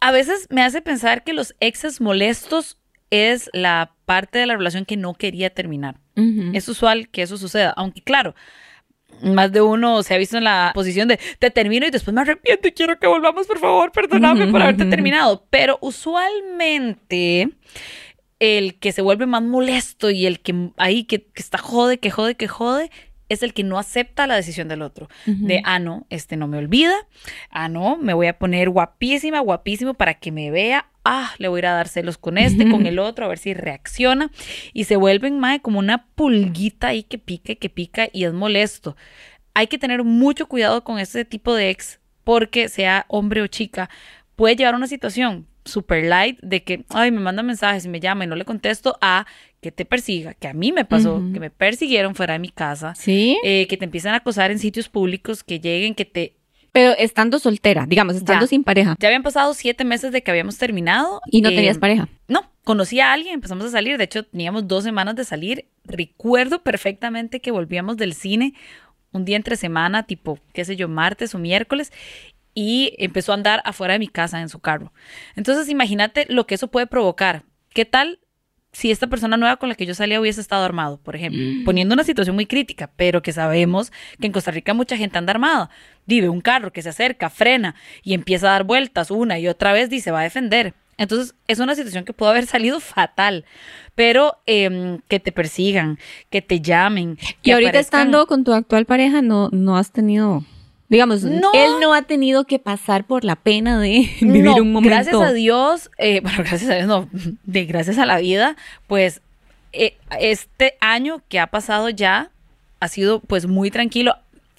A 0.00 0.12
veces 0.12 0.46
me 0.50 0.62
hace 0.62 0.82
pensar 0.82 1.24
que 1.24 1.32
los 1.32 1.54
exes 1.60 2.00
molestos 2.00 2.78
es 3.10 3.50
la 3.52 3.94
parte 4.04 4.38
de 4.38 4.46
la 4.46 4.56
relación 4.56 4.84
que 4.84 4.96
no 4.96 5.14
quería 5.14 5.50
terminar. 5.50 6.00
Es 6.52 6.68
usual 6.68 7.08
que 7.08 7.22
eso 7.22 7.36
suceda, 7.36 7.70
aunque 7.76 8.00
claro, 8.02 8.34
más 9.22 9.52
de 9.52 9.62
uno 9.62 10.02
se 10.02 10.14
ha 10.14 10.18
visto 10.18 10.36
en 10.38 10.44
la 10.44 10.72
posición 10.74 11.08
de 11.08 11.18
te 11.38 11.50
termino 11.50 11.86
y 11.86 11.90
después 11.90 12.14
me 12.14 12.20
arrepiento 12.20 12.68
y 12.68 12.72
quiero 12.72 12.98
que 12.98 13.06
volvamos, 13.06 13.46
por 13.46 13.58
favor, 13.58 13.92
perdóname 13.92 14.46
por 14.48 14.62
haberte 14.62 14.84
terminado. 14.90 15.46
Pero 15.50 15.78
usualmente 15.80 17.50
el 18.40 18.78
que 18.78 18.92
se 18.92 19.02
vuelve 19.02 19.26
más 19.26 19.42
molesto 19.42 20.10
y 20.10 20.26
el 20.26 20.40
que 20.40 20.70
ahí 20.76 21.04
que, 21.04 21.24
que 21.24 21.42
está 21.42 21.58
jode, 21.58 21.98
que 21.98 22.10
jode, 22.10 22.34
que 22.34 22.48
jode, 22.48 22.90
es 23.28 23.42
el 23.42 23.54
que 23.54 23.64
no 23.64 23.78
acepta 23.78 24.26
la 24.26 24.36
decisión 24.36 24.68
del 24.68 24.82
otro. 24.82 25.08
De, 25.26 25.62
ah, 25.64 25.78
no, 25.78 26.06
este 26.10 26.36
no 26.36 26.46
me 26.46 26.58
olvida. 26.58 26.94
Ah, 27.50 27.68
no, 27.68 27.96
me 27.96 28.14
voy 28.14 28.26
a 28.26 28.38
poner 28.38 28.70
guapísima, 28.70 29.40
guapísimo 29.40 29.94
para 29.94 30.14
que 30.14 30.30
me 30.30 30.50
vea. 30.50 30.86
Ah, 31.04 31.32
le 31.38 31.48
voy 31.48 31.58
a 31.58 31.60
ir 31.60 31.66
a 31.66 31.72
dar 31.74 31.88
celos 31.88 32.16
con 32.18 32.38
este, 32.38 32.70
con 32.70 32.86
el 32.86 32.98
otro, 32.98 33.26
a 33.26 33.28
ver 33.28 33.38
si 33.38 33.52
reacciona. 33.52 34.30
Y 34.72 34.84
se 34.84 34.96
vuelven, 34.96 35.38
mae, 35.38 35.60
como 35.60 35.78
una 35.78 36.06
pulguita 36.14 36.88
ahí 36.88 37.02
que 37.02 37.18
pica 37.18 37.52
y 37.52 37.56
que 37.56 37.68
pica 37.68 38.08
y 38.12 38.24
es 38.24 38.32
molesto. 38.32 38.96
Hay 39.52 39.66
que 39.66 39.78
tener 39.78 40.02
mucho 40.02 40.46
cuidado 40.46 40.82
con 40.82 40.98
ese 40.98 41.24
tipo 41.24 41.54
de 41.54 41.70
ex, 41.70 42.00
porque 42.24 42.68
sea 42.68 43.04
hombre 43.08 43.42
o 43.42 43.46
chica, 43.46 43.90
puede 44.34 44.56
llevar 44.56 44.74
a 44.74 44.78
una 44.78 44.86
situación 44.86 45.46
super 45.66 46.04
light 46.04 46.38
de 46.42 46.62
que, 46.62 46.84
ay, 46.90 47.10
me 47.10 47.20
manda 47.20 47.42
mensajes 47.42 47.84
y 47.84 47.88
me 47.88 48.00
llama 48.00 48.24
y 48.24 48.26
no 48.26 48.34
le 48.36 48.44
contesto, 48.44 48.96
a 49.00 49.26
que 49.60 49.70
te 49.72 49.84
persiga, 49.84 50.34
que 50.34 50.48
a 50.48 50.52
mí 50.52 50.72
me 50.72 50.84
pasó, 50.84 51.22
que 51.32 51.40
me 51.40 51.48
persiguieron 51.50 52.14
fuera 52.14 52.34
de 52.34 52.38
mi 52.38 52.50
casa, 52.50 52.94
Sí. 52.94 53.38
eh, 53.44 53.66
que 53.66 53.76
te 53.78 53.84
empiezan 53.86 54.12
a 54.14 54.18
acosar 54.18 54.50
en 54.50 54.58
sitios 54.58 54.88
públicos, 54.90 55.42
que 55.44 55.60
lleguen, 55.60 55.94
que 55.94 56.04
te... 56.04 56.36
Pero 56.74 56.92
estando 56.98 57.38
soltera, 57.38 57.86
digamos, 57.86 58.16
estando 58.16 58.46
Ya. 58.46 58.48
sin 58.48 58.64
pareja. 58.64 58.96
Ya 58.98 59.06
habían 59.06 59.22
pasado 59.22 59.54
siete 59.54 59.84
meses 59.84 60.10
de 60.10 60.24
que 60.24 60.32
habíamos 60.32 60.58
terminado. 60.58 61.20
Y 61.30 61.40
no 61.40 61.50
eh, 61.50 61.54
tenías 61.54 61.78
pareja. 61.78 62.08
No, 62.26 62.50
conocí 62.64 62.98
a 62.98 63.12
alguien, 63.12 63.34
empezamos 63.34 63.64
a 63.64 63.70
salir. 63.70 63.96
De 63.96 64.02
hecho, 64.02 64.24
teníamos 64.24 64.66
dos 64.66 64.82
semanas 64.82 65.14
de 65.14 65.24
salir. 65.24 65.68
Recuerdo 65.84 66.64
perfectamente 66.64 67.38
que 67.40 67.52
volvíamos 67.52 67.96
del 67.96 68.12
cine 68.12 68.54
un 69.12 69.24
día 69.24 69.36
entre 69.36 69.54
semana, 69.54 70.02
tipo, 70.02 70.40
qué 70.52 70.64
sé 70.64 70.74
yo, 70.74 70.88
martes 70.88 71.32
o 71.36 71.38
miércoles, 71.38 71.92
y 72.54 72.96
empezó 72.98 73.30
a 73.30 73.36
andar 73.36 73.62
afuera 73.64 73.92
de 73.92 74.00
mi 74.00 74.08
casa 74.08 74.40
en 74.40 74.48
su 74.48 74.58
carro. 74.58 74.92
Entonces, 75.36 75.68
imagínate 75.68 76.26
lo 76.28 76.48
que 76.48 76.56
eso 76.56 76.66
puede 76.66 76.88
provocar. 76.88 77.44
¿Qué 77.72 77.84
tal 77.84 78.18
si 78.74 78.90
esta 78.90 79.06
persona 79.06 79.36
nueva 79.38 79.56
con 79.56 79.70
la 79.70 79.74
que 79.76 79.86
yo 79.86 79.94
salía 79.94 80.20
hubiese 80.20 80.40
estado 80.42 80.64
armado, 80.64 80.98
por 80.98 81.16
ejemplo? 81.16 81.40
Poniendo 81.64 81.94
una 81.94 82.04
situación 82.04 82.34
muy 82.36 82.44
crítica, 82.44 82.90
pero 82.96 83.22
que 83.22 83.32
sabemos 83.32 83.90
que 84.20 84.26
en 84.26 84.32
Costa 84.32 84.50
Rica 84.50 84.74
mucha 84.74 84.96
gente 84.98 85.16
anda 85.16 85.30
armada. 85.30 85.70
Vive 86.06 86.28
un 86.28 86.40
carro 86.42 86.72
que 86.72 86.82
se 86.82 86.90
acerca, 86.90 87.30
frena 87.30 87.74
y 88.02 88.12
empieza 88.14 88.48
a 88.48 88.50
dar 88.50 88.64
vueltas 88.64 89.10
una 89.10 89.38
y 89.38 89.48
otra 89.48 89.72
vez 89.72 89.90
y 89.92 90.00
se 90.00 90.10
va 90.10 90.20
a 90.20 90.24
defender. 90.24 90.74
Entonces, 90.96 91.34
es 91.48 91.58
una 91.58 91.74
situación 91.74 92.04
que 92.04 92.12
pudo 92.12 92.28
haber 92.28 92.46
salido 92.46 92.78
fatal, 92.78 93.44
pero 93.94 94.36
em, 94.46 95.00
que 95.08 95.18
te 95.18 95.32
persigan, 95.32 95.98
que 96.30 96.42
te 96.42 96.60
llamen. 96.60 97.16
Y 97.42 97.50
ahorita 97.52 97.70
aparezcan- 97.72 97.80
estando 97.80 98.26
con 98.26 98.44
tu 98.44 98.52
actual 98.52 98.84
pareja, 98.86 99.22
no, 99.22 99.48
no 99.50 99.76
has 99.76 99.90
tenido, 99.90 100.44
digamos, 100.94 101.22
No. 101.22 101.50
él 101.54 101.72
no 101.80 101.92
ha 101.94 102.02
tenido 102.02 102.44
que 102.44 102.58
pasar 102.58 103.04
por 103.04 103.24
la 103.24 103.36
pena 103.36 103.80
de 103.80 104.08
vivir 104.20 104.44
No, 104.44 104.56
un 104.56 104.72
momento. 104.72 104.94
Gracias 104.94 105.16
a 105.16 105.32
Dios, 105.32 105.90
eh, 105.98 106.20
bueno, 106.22 106.38
gracias 106.38 106.70
a 106.70 106.74
Dios, 106.76 106.86
no, 106.86 107.08
de 107.44 107.64
gracias 107.66 107.98
a 107.98 108.06
la 108.06 108.18
vida, 108.18 108.56
pues 108.86 109.20
eh, 109.72 109.96
este 110.20 110.76
año 110.80 111.20
que 111.28 111.40
ha 111.40 111.48
pasado 111.48 111.88
ya 111.90 112.30
ha 112.80 112.88
sido 112.88 113.20
pues 113.20 113.46
muy 113.46 113.70
tranquilo. 113.70 114.16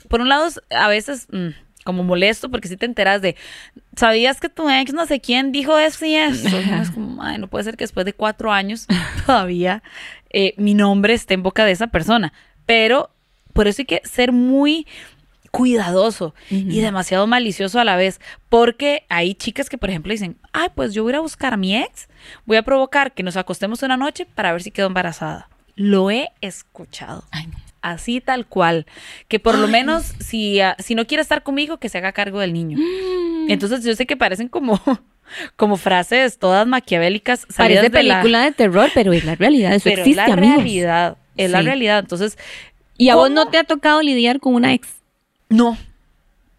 Por 0.09 0.21
un 0.21 0.29
lado, 0.29 0.47
a 0.71 0.87
veces 0.87 1.27
mm, 1.31 1.49
como 1.83 2.03
molesto 2.03 2.49
porque 2.49 2.67
si 2.67 2.75
te 2.77 2.85
enteras 2.85 3.21
de, 3.21 3.35
¿sabías 3.95 4.39
que 4.41 4.49
tu 4.49 4.69
ex 4.69 4.93
no 4.93 5.05
sé 5.05 5.21
quién 5.21 5.51
dijo 5.51 5.77
eso 5.77 6.05
y 6.05 6.15
eso? 6.15 6.49
Es 6.81 6.91
como, 6.91 7.21
"Ay, 7.23 7.37
no 7.37 7.47
puede 7.47 7.63
ser 7.63 7.77
que 7.77 7.83
después 7.85 8.05
de 8.05 8.13
cuatro 8.13 8.51
años 8.51 8.87
todavía 9.25 9.83
eh, 10.31 10.53
mi 10.57 10.73
nombre 10.73 11.13
esté 11.13 11.35
en 11.35 11.43
boca 11.43 11.63
de 11.65 11.71
esa 11.71 11.87
persona. 11.87 12.33
Pero 12.65 13.09
por 13.53 13.67
eso 13.69 13.81
hay 13.81 13.85
que 13.85 14.01
ser 14.03 14.31
muy 14.33 14.85
cuidadoso 15.55 16.33
y 16.49 16.79
demasiado 16.81 17.27
malicioso 17.27 17.79
a 17.79 17.83
la 17.83 17.95
vez, 17.95 18.19
porque 18.49 19.03
hay 19.09 19.33
chicas 19.35 19.69
que, 19.69 19.77
por 19.77 19.89
ejemplo, 19.89 20.11
dicen, 20.11 20.37
ay, 20.53 20.69
pues 20.75 20.93
yo 20.93 21.03
voy 21.03 21.11
a 21.11 21.13
ir 21.13 21.17
a 21.17 21.21
buscar 21.21 21.53
a 21.53 21.57
mi 21.57 21.75
ex, 21.77 22.07
voy 22.45 22.57
a 22.57 22.63
provocar 22.63 23.13
que 23.13 23.23
nos 23.23 23.37
acostemos 23.37 23.81
una 23.83 23.97
noche 23.97 24.25
para 24.25 24.51
ver 24.51 24.61
si 24.63 24.71
quedo 24.71 24.87
embarazada. 24.87 25.49
Lo 25.75 26.09
he 26.11 26.29
escuchado. 26.41 27.23
Así 27.81 28.19
tal 28.21 28.47
cual. 28.47 28.85
Que 29.27 29.39
por 29.39 29.57
lo 29.57 29.67
menos 29.67 30.13
si, 30.19 30.59
ah, 30.59 30.75
si 30.79 30.95
no 30.95 31.05
quiere 31.05 31.21
estar 31.21 31.43
conmigo, 31.43 31.77
que 31.77 31.89
se 31.89 31.97
haga 31.99 32.13
cargo 32.13 32.39
del 32.39 32.51
niño. 32.53 32.77
Mm. 32.79 33.51
Entonces 33.51 33.83
yo 33.83 33.93
sé 33.95 34.05
que 34.07 34.17
parecen 34.17 34.47
como, 34.47 34.81
como 35.55 35.77
frases 35.77 36.39
todas 36.39 36.65
maquiavélicas. 36.65 37.45
Parece 37.55 37.89
de 37.89 38.03
la- 38.03 38.15
película 38.21 38.41
de 38.43 38.51
terror, 38.53 38.89
pero 38.95 39.13
es 39.13 39.23
la 39.25 39.35
realidad, 39.35 39.73
eso 39.73 39.83
pero 39.83 39.97
existe, 40.01 40.21
es 40.21 40.27
la 40.27 40.33
amigos. 40.33 40.55
realidad. 40.55 41.17
Es 41.37 41.51
la 41.51 41.61
realidad. 41.61 41.99
Entonces, 41.99 42.37
Y 42.97 43.09
a 43.09 43.15
vos 43.15 43.29
no 43.29 43.49
te 43.49 43.57
ha 43.57 43.65
tocado 43.65 44.01
lidiar 44.01 44.39
con 44.39 44.55
una 44.55 44.73
ex. 44.73 44.87
No, 45.55 45.77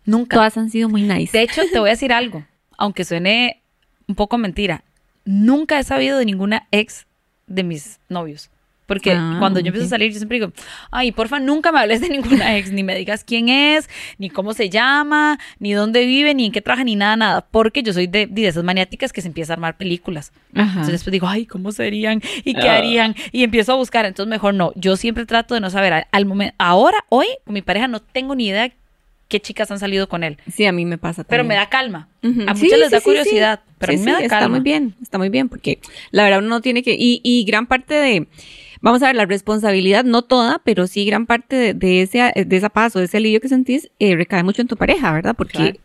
nunca. 0.04 0.36
Todas 0.36 0.56
han 0.56 0.70
sido 0.70 0.88
muy 0.88 1.02
nice. 1.02 1.36
De 1.36 1.42
hecho, 1.44 1.62
te 1.72 1.78
voy 1.78 1.88
a 1.88 1.92
decir 1.92 2.12
algo, 2.12 2.44
aunque 2.78 3.04
suene 3.04 3.62
un 4.08 4.14
poco 4.14 4.38
mentira. 4.38 4.82
Nunca 5.24 5.78
he 5.78 5.84
sabido 5.84 6.18
de 6.18 6.24
ninguna 6.24 6.66
ex 6.70 7.06
de 7.46 7.62
mis 7.64 7.98
novios. 8.08 8.50
Porque 8.86 9.14
Ah, 9.18 9.36
cuando 9.40 9.58
yo 9.58 9.66
empiezo 9.66 9.86
a 9.86 9.90
salir, 9.90 10.12
yo 10.12 10.18
siempre 10.18 10.38
digo, 10.38 10.52
ay, 10.92 11.10
porfa, 11.10 11.40
nunca 11.40 11.72
me 11.72 11.80
hables 11.80 12.00
de 12.00 12.08
ninguna 12.08 12.56
ex, 12.56 12.70
ni 12.70 12.84
me 12.84 12.94
digas 12.94 13.24
quién 13.24 13.48
es, 13.48 13.90
ni 14.18 14.30
cómo 14.30 14.54
se 14.54 14.70
llama, 14.70 15.40
ni 15.58 15.72
dónde 15.72 16.06
vive, 16.06 16.34
ni 16.34 16.46
en 16.46 16.52
qué 16.52 16.62
trabaja, 16.62 16.84
ni 16.84 16.94
nada, 16.94 17.16
nada. 17.16 17.40
Porque 17.50 17.82
yo 17.82 17.92
soy 17.92 18.06
de, 18.06 18.28
de 18.28 18.46
esas 18.46 18.62
maniáticas 18.62 19.12
que 19.12 19.22
se 19.22 19.26
empieza 19.26 19.52
a 19.52 19.54
armar 19.54 19.76
películas. 19.76 20.30
Ajá. 20.54 20.68
Entonces 20.70 20.92
después 20.92 21.10
digo, 21.10 21.26
ay, 21.26 21.46
¿cómo 21.46 21.72
serían? 21.72 22.22
¿Y 22.44 22.54
qué 22.54 22.68
harían? 22.68 23.16
Y 23.32 23.42
empiezo 23.42 23.72
a 23.72 23.74
buscar. 23.74 24.04
Entonces 24.06 24.30
mejor 24.30 24.54
no. 24.54 24.70
Yo 24.76 24.94
siempre 24.96 25.26
trato 25.26 25.54
de 25.54 25.60
no 25.60 25.70
saber. 25.70 25.92
Al- 25.92 26.06
Al 26.12 26.24
momento, 26.26 26.54
ahora, 26.58 26.98
hoy, 27.08 27.26
con 27.44 27.54
mi 27.54 27.62
pareja, 27.62 27.88
no 27.88 27.98
tengo 27.98 28.36
ni 28.36 28.46
idea 28.46 28.72
qué 29.28 29.40
chicas 29.40 29.70
han 29.70 29.78
salido 29.78 30.08
con 30.08 30.22
él. 30.24 30.38
Sí, 30.52 30.64
a 30.66 30.72
mí 30.72 30.84
me 30.84 30.98
pasa 30.98 31.24
Pero 31.24 31.40
también. 31.42 31.48
me 31.58 31.64
da 31.64 31.68
calma. 31.68 32.08
A 32.22 32.54
Sí, 32.54 32.64
muchas 32.64 32.78
les 32.78 32.88
sí, 32.88 32.92
da 32.92 32.98
sí, 33.00 33.04
curiosidad, 33.04 33.60
sí. 33.66 33.72
pero 33.78 33.92
a 33.92 33.96
mí 33.96 34.02
me 34.02 34.04
sí, 34.04 34.10
da 34.12 34.18
está 34.20 34.38
calma. 34.40 34.56
muy 34.56 34.60
bien, 34.64 34.94
está 35.02 35.18
muy 35.18 35.28
bien, 35.28 35.48
porque 35.48 35.78
la 36.10 36.24
verdad 36.24 36.38
uno 36.40 36.48
no 36.48 36.60
tiene 36.60 36.82
que, 36.82 36.94
y, 36.98 37.20
y 37.22 37.44
gran 37.44 37.66
parte 37.66 37.94
de, 37.94 38.26
vamos 38.80 39.02
a 39.02 39.06
ver, 39.06 39.16
la 39.16 39.26
responsabilidad, 39.26 40.04
no 40.04 40.22
toda, 40.22 40.60
pero 40.64 40.86
sí 40.86 41.04
gran 41.04 41.26
parte 41.26 41.56
de, 41.56 41.74
de 41.74 42.02
ese, 42.02 42.32
de 42.46 42.56
esa 42.56 42.68
paz 42.68 42.94
o 42.96 42.98
de 43.00 43.06
ese 43.06 43.16
alivio 43.16 43.40
que 43.40 43.48
sentís, 43.48 43.90
eh, 43.98 44.14
recae 44.16 44.42
mucho 44.42 44.62
en 44.62 44.68
tu 44.68 44.76
pareja, 44.76 45.12
¿verdad? 45.12 45.34
Porque 45.36 45.78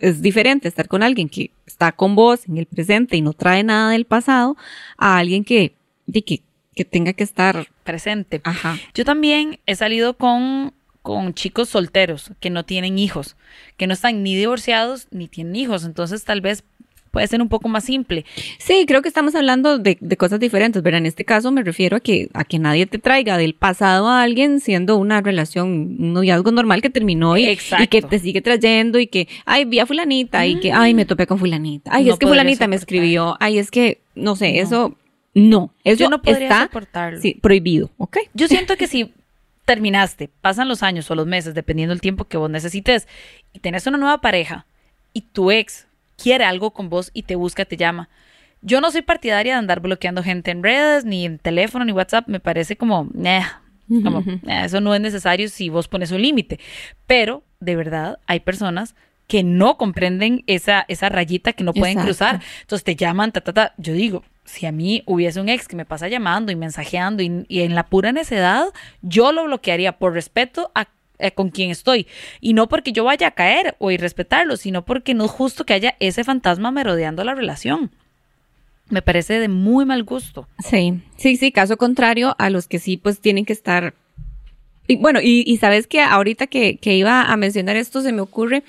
es 0.00 0.22
diferente 0.22 0.66
estar 0.68 0.88
con 0.88 1.02
alguien 1.02 1.28
que 1.28 1.50
está 1.66 1.92
con 1.92 2.14
vos 2.14 2.48
en 2.48 2.56
el 2.58 2.66
presente 2.66 3.16
y 3.16 3.20
no 3.22 3.32
trae 3.32 3.62
nada 3.64 3.90
del 3.92 4.04
pasado, 4.06 4.56
a 4.96 5.18
alguien 5.18 5.44
que, 5.44 5.74
de 6.06 6.22
que, 6.22 6.42
que 6.74 6.84
tenga 6.84 7.12
que 7.12 7.24
estar, 7.24 7.68
Presente. 7.84 8.40
ajá. 8.44 8.78
Yo 8.94 9.04
también 9.04 9.58
he 9.66 9.74
salido 9.74 10.14
con, 10.16 10.72
con 11.08 11.32
chicos 11.32 11.70
solteros 11.70 12.32
que 12.38 12.50
no 12.50 12.66
tienen 12.66 12.98
hijos, 12.98 13.34
que 13.78 13.86
no 13.86 13.94
están 13.94 14.22
ni 14.22 14.36
divorciados 14.36 15.08
ni 15.10 15.26
tienen 15.26 15.56
hijos. 15.56 15.86
Entonces 15.86 16.22
tal 16.22 16.42
vez 16.42 16.64
puede 17.10 17.26
ser 17.26 17.40
un 17.40 17.48
poco 17.48 17.70
más 17.70 17.84
simple. 17.84 18.26
Sí, 18.58 18.84
creo 18.86 19.00
que 19.00 19.08
estamos 19.08 19.34
hablando 19.34 19.78
de, 19.78 19.96
de 19.98 20.16
cosas 20.18 20.38
diferentes, 20.38 20.82
pero 20.82 20.98
en 20.98 21.06
este 21.06 21.24
caso 21.24 21.50
me 21.50 21.62
refiero 21.62 21.96
a 21.96 22.00
que, 22.00 22.28
a 22.34 22.44
que 22.44 22.58
nadie 22.58 22.84
te 22.84 22.98
traiga 22.98 23.38
del 23.38 23.54
pasado 23.54 24.06
a 24.06 24.20
alguien 24.20 24.60
siendo 24.60 24.98
una 24.98 25.22
relación, 25.22 25.96
un 25.98 26.12
noviazgo 26.12 26.52
normal 26.52 26.82
que 26.82 26.90
terminó 26.90 27.38
y, 27.38 27.56
que 27.88 28.02
te 28.02 28.18
sigue 28.18 28.42
trayendo 28.42 28.98
y 28.98 29.06
que, 29.06 29.28
ay, 29.46 29.64
vi 29.64 29.78
a 29.78 29.86
fulanita 29.86 30.44
y 30.46 30.60
que, 30.60 30.72
ay, 30.72 30.92
me 30.92 31.06
topé 31.06 31.26
con 31.26 31.38
fulanita, 31.38 31.90
ay, 31.90 32.04
No 32.04 32.12
es 32.12 32.18
que 32.18 32.26
fulanita 32.26 32.68
me 32.68 32.76
escribió, 32.76 33.34
ay, 33.40 33.56
es 33.56 33.70
que, 33.70 34.02
no 34.14 34.36
sé, 34.36 34.58
eso, 34.58 34.94
no, 35.32 35.72
eso 35.84 36.00
Yo 36.00 36.10
no 36.10 36.20
podría 36.20 36.48
está 36.48 36.62
soportarlo. 36.64 37.18
sí, 37.22 37.38
prohibido, 37.40 37.88
¿ok? 37.96 38.18
Yo 38.34 38.46
siento 38.46 38.76
que 38.76 38.86
si 38.86 39.14
terminaste, 39.68 40.30
pasan 40.40 40.66
los 40.66 40.82
años 40.82 41.10
o 41.10 41.14
los 41.14 41.26
meses, 41.26 41.52
dependiendo 41.54 41.94
del 41.94 42.00
tiempo 42.00 42.24
que 42.24 42.38
vos 42.38 42.48
necesites, 42.48 43.06
y 43.52 43.58
tenés 43.58 43.86
una 43.86 43.98
nueva 43.98 44.22
pareja 44.22 44.64
y 45.12 45.20
tu 45.20 45.50
ex 45.50 45.86
quiere 46.16 46.44
algo 46.46 46.70
con 46.70 46.88
vos 46.88 47.10
y 47.12 47.24
te 47.24 47.36
busca, 47.36 47.66
te 47.66 47.76
llama. 47.76 48.08
Yo 48.62 48.80
no 48.80 48.90
soy 48.90 49.02
partidaria 49.02 49.52
de 49.52 49.58
andar 49.58 49.80
bloqueando 49.80 50.22
gente 50.22 50.52
en 50.52 50.62
redes, 50.62 51.04
ni 51.04 51.26
en 51.26 51.38
teléfono, 51.38 51.84
ni 51.84 51.92
WhatsApp. 51.92 52.28
Me 52.28 52.40
parece 52.40 52.76
como, 52.76 53.08
"Nah", 53.12 53.44
como, 54.02 54.22
"Nah, 54.42 54.64
eso 54.64 54.80
no 54.80 54.94
es 54.94 55.02
necesario 55.02 55.50
si 55.50 55.68
vos 55.68 55.86
pones 55.86 56.12
un 56.12 56.22
límite. 56.22 56.58
Pero, 57.06 57.42
de 57.60 57.76
verdad, 57.76 58.20
hay 58.26 58.40
personas 58.40 58.94
que 59.28 59.44
no 59.44 59.76
comprenden 59.76 60.42
esa, 60.46 60.84
esa 60.88 61.08
rayita 61.10 61.52
que 61.52 61.62
no 61.62 61.72
pueden 61.74 61.98
Exacto. 61.98 62.06
cruzar. 62.06 62.40
Entonces 62.62 62.82
te 62.84 62.96
llaman, 62.96 63.30
ta, 63.30 63.42
ta, 63.42 63.52
ta. 63.52 63.74
Yo 63.76 63.92
digo, 63.92 64.24
si 64.44 64.66
a 64.66 64.72
mí 64.72 65.02
hubiese 65.06 65.40
un 65.40 65.50
ex 65.50 65.68
que 65.68 65.76
me 65.76 65.84
pasa 65.84 66.08
llamando 66.08 66.50
y 66.50 66.56
mensajeando 66.56 67.22
y, 67.22 67.44
y 67.46 67.60
en 67.60 67.74
la 67.74 67.86
pura 67.86 68.10
necedad, 68.10 68.64
yo 69.02 69.30
lo 69.32 69.44
bloquearía 69.44 69.98
por 69.98 70.14
respeto 70.14 70.72
a, 70.74 70.88
a 71.20 71.30
con 71.30 71.50
quien 71.50 71.70
estoy. 71.70 72.06
Y 72.40 72.54
no 72.54 72.68
porque 72.68 72.92
yo 72.92 73.04
vaya 73.04 73.28
a 73.28 73.32
caer 73.32 73.76
o 73.78 73.90
irrespetarlo, 73.90 74.56
sino 74.56 74.84
porque 74.86 75.12
no 75.12 75.26
es 75.26 75.30
justo 75.30 75.64
que 75.64 75.74
haya 75.74 75.94
ese 76.00 76.24
fantasma 76.24 76.70
merodeando 76.70 77.22
la 77.22 77.34
relación. 77.34 77.90
Me 78.88 79.02
parece 79.02 79.38
de 79.38 79.48
muy 79.48 79.84
mal 79.84 80.02
gusto. 80.04 80.48
Sí, 80.64 81.02
sí, 81.18 81.36
sí, 81.36 81.52
caso 81.52 81.76
contrario 81.76 82.34
a 82.38 82.48
los 82.48 82.66
que 82.66 82.78
sí, 82.78 82.96
pues 82.96 83.20
tienen 83.20 83.44
que 83.44 83.52
estar. 83.52 83.92
Y 84.86 84.96
bueno, 84.96 85.20
y, 85.22 85.44
y 85.46 85.58
sabes 85.58 85.86
que 85.86 86.00
ahorita 86.00 86.46
que, 86.46 86.78
que 86.78 86.96
iba 86.96 87.24
a 87.24 87.36
mencionar 87.36 87.76
esto 87.76 88.00
se 88.00 88.12
me 88.12 88.22
ocurre 88.22 88.64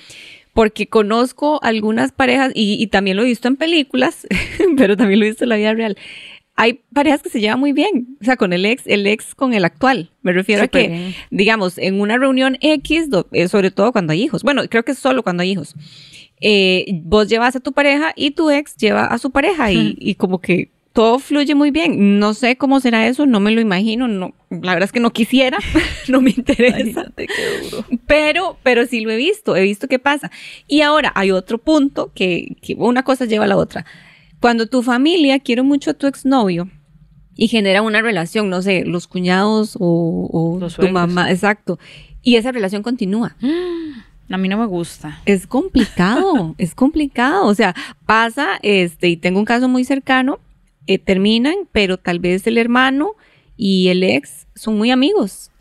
porque 0.60 0.88
conozco 0.88 1.62
algunas 1.64 2.12
parejas 2.12 2.52
y, 2.54 2.84
y 2.84 2.88
también 2.88 3.16
lo 3.16 3.24
he 3.24 3.28
visto 3.28 3.48
en 3.48 3.56
películas, 3.56 4.28
pero 4.78 4.98
también 4.98 5.22
lo 5.22 5.26
he 5.26 5.30
visto 5.30 5.46
en 5.46 5.50
la 5.52 5.56
vida 5.56 5.74
real. 5.74 5.98
Hay 6.58 6.82
parejas 6.94 7.22
que 7.22 7.30
se 7.30 7.40
llevan 7.40 7.62
muy 7.62 7.72
bien, 7.72 8.18
o 8.20 8.26
sea, 8.26 8.36
con 8.36 8.52
el 8.52 8.66
ex, 8.66 8.86
el 8.86 9.08
ex 9.08 9.36
con 9.36 9.54
el 9.54 9.64
actual. 9.64 10.12
Me 10.22 10.34
refiero 10.34 10.64
a 10.64 10.68
que, 10.68 10.90
bien. 10.90 11.16
digamos, 11.32 11.78
en 11.78 12.02
una 12.02 12.18
reunión 12.18 12.58
X, 12.60 13.08
eh, 13.32 13.48
sobre 13.48 13.72
todo 13.72 13.94
cuando 13.94 14.12
hay 14.12 14.22
hijos. 14.22 14.44
Bueno, 14.44 14.64
creo 14.70 14.84
que 14.84 14.92
es 14.92 15.00
solo 15.00 15.24
cuando 15.24 15.44
hay 15.44 15.52
hhijos. 15.52 15.76
Eh, 16.42 16.84
vos 17.04 17.30
llevas 17.30 17.56
a 17.56 17.62
tu 17.62 17.72
pareja 17.72 18.12
y 18.18 18.32
tu 18.32 18.50
ex 18.50 18.76
lleva 18.76 19.06
a 19.06 19.18
su 19.18 19.32
pareja 19.32 19.72
y, 19.72 19.96
y 19.98 20.16
como 20.16 20.42
que 20.42 20.72
todo 20.94 21.20
fluye 21.20 21.56
muy 21.56 21.72
bien. 21.72 22.20
No 22.20 22.34
sé 22.34 22.56
cómo 22.58 22.80
será 22.80 23.08
eso, 23.08 23.26
no 23.26 23.40
me 23.40 23.52
lo 23.52 23.62
imagino, 23.62 24.08
no, 24.08 24.34
la 24.50 24.74
verdad 24.74 24.84
es 24.86 24.92
que 24.92 25.00
no 25.00 25.12
quisiera, 25.12 25.58
no 26.08 26.22
me 26.22 26.32
interesa. 26.32 27.06
Pero, 28.08 28.58
pero 28.64 28.86
sí 28.86 29.02
lo 29.02 29.12
he 29.12 29.18
visto, 29.18 29.56
he 29.56 29.62
visto 29.64 29.88
qué 29.88 30.00
pasa. 30.00 30.32
Y 30.68 30.82
ahora 30.82 31.12
hay 31.16 31.32
otro 31.32 31.58
punto 31.58 32.12
que, 32.14 32.56
que 32.62 32.76
una 32.76 33.04
cosa 33.04 33.26
lleva 33.26 33.46
a 33.46 33.48
la 33.48 33.58
otra. 33.58 33.86
Cuando 34.40 34.68
tu 34.68 34.82
familia 34.84 35.40
quiere 35.40 35.62
mucho 35.62 35.92
a 35.92 35.94
tu 35.94 36.08
exnovio 36.08 36.70
y 37.36 37.48
genera 37.48 37.82
una 37.82 38.02
relación, 38.02 38.50
no 38.50 38.62
sé, 38.62 38.84
los 38.86 39.08
cuñados 39.08 39.78
o, 39.80 40.30
o 40.32 40.60
Los 40.60 40.74
tu 40.76 40.82
suegros. 40.82 40.94
mamá, 40.94 41.30
exacto, 41.32 41.78
y 42.22 42.36
esa 42.36 42.52
relación 42.52 42.84
continúa. 42.84 43.36
A 44.32 44.38
mí 44.38 44.48
no 44.48 44.60
me 44.60 44.68
gusta. 44.68 45.20
Es 45.26 45.48
complicado, 45.48 46.54
es 46.60 46.76
complicado. 46.76 47.48
O 47.48 47.56
sea, 47.56 47.74
pasa, 48.06 48.60
este, 48.62 49.08
y 49.08 49.18
tengo 49.18 49.40
un 49.40 49.46
caso 49.46 49.68
muy 49.68 49.84
cercano, 49.86 50.40
eh, 50.90 50.98
terminan, 51.00 51.56
pero 51.72 51.98
tal 51.98 52.20
vez 52.20 52.46
el 52.48 52.58
hermano 52.58 53.12
y 53.56 53.88
el 53.90 54.04
ex 54.04 54.48
son 54.56 54.78
muy 54.78 54.92
amigos. 54.92 55.52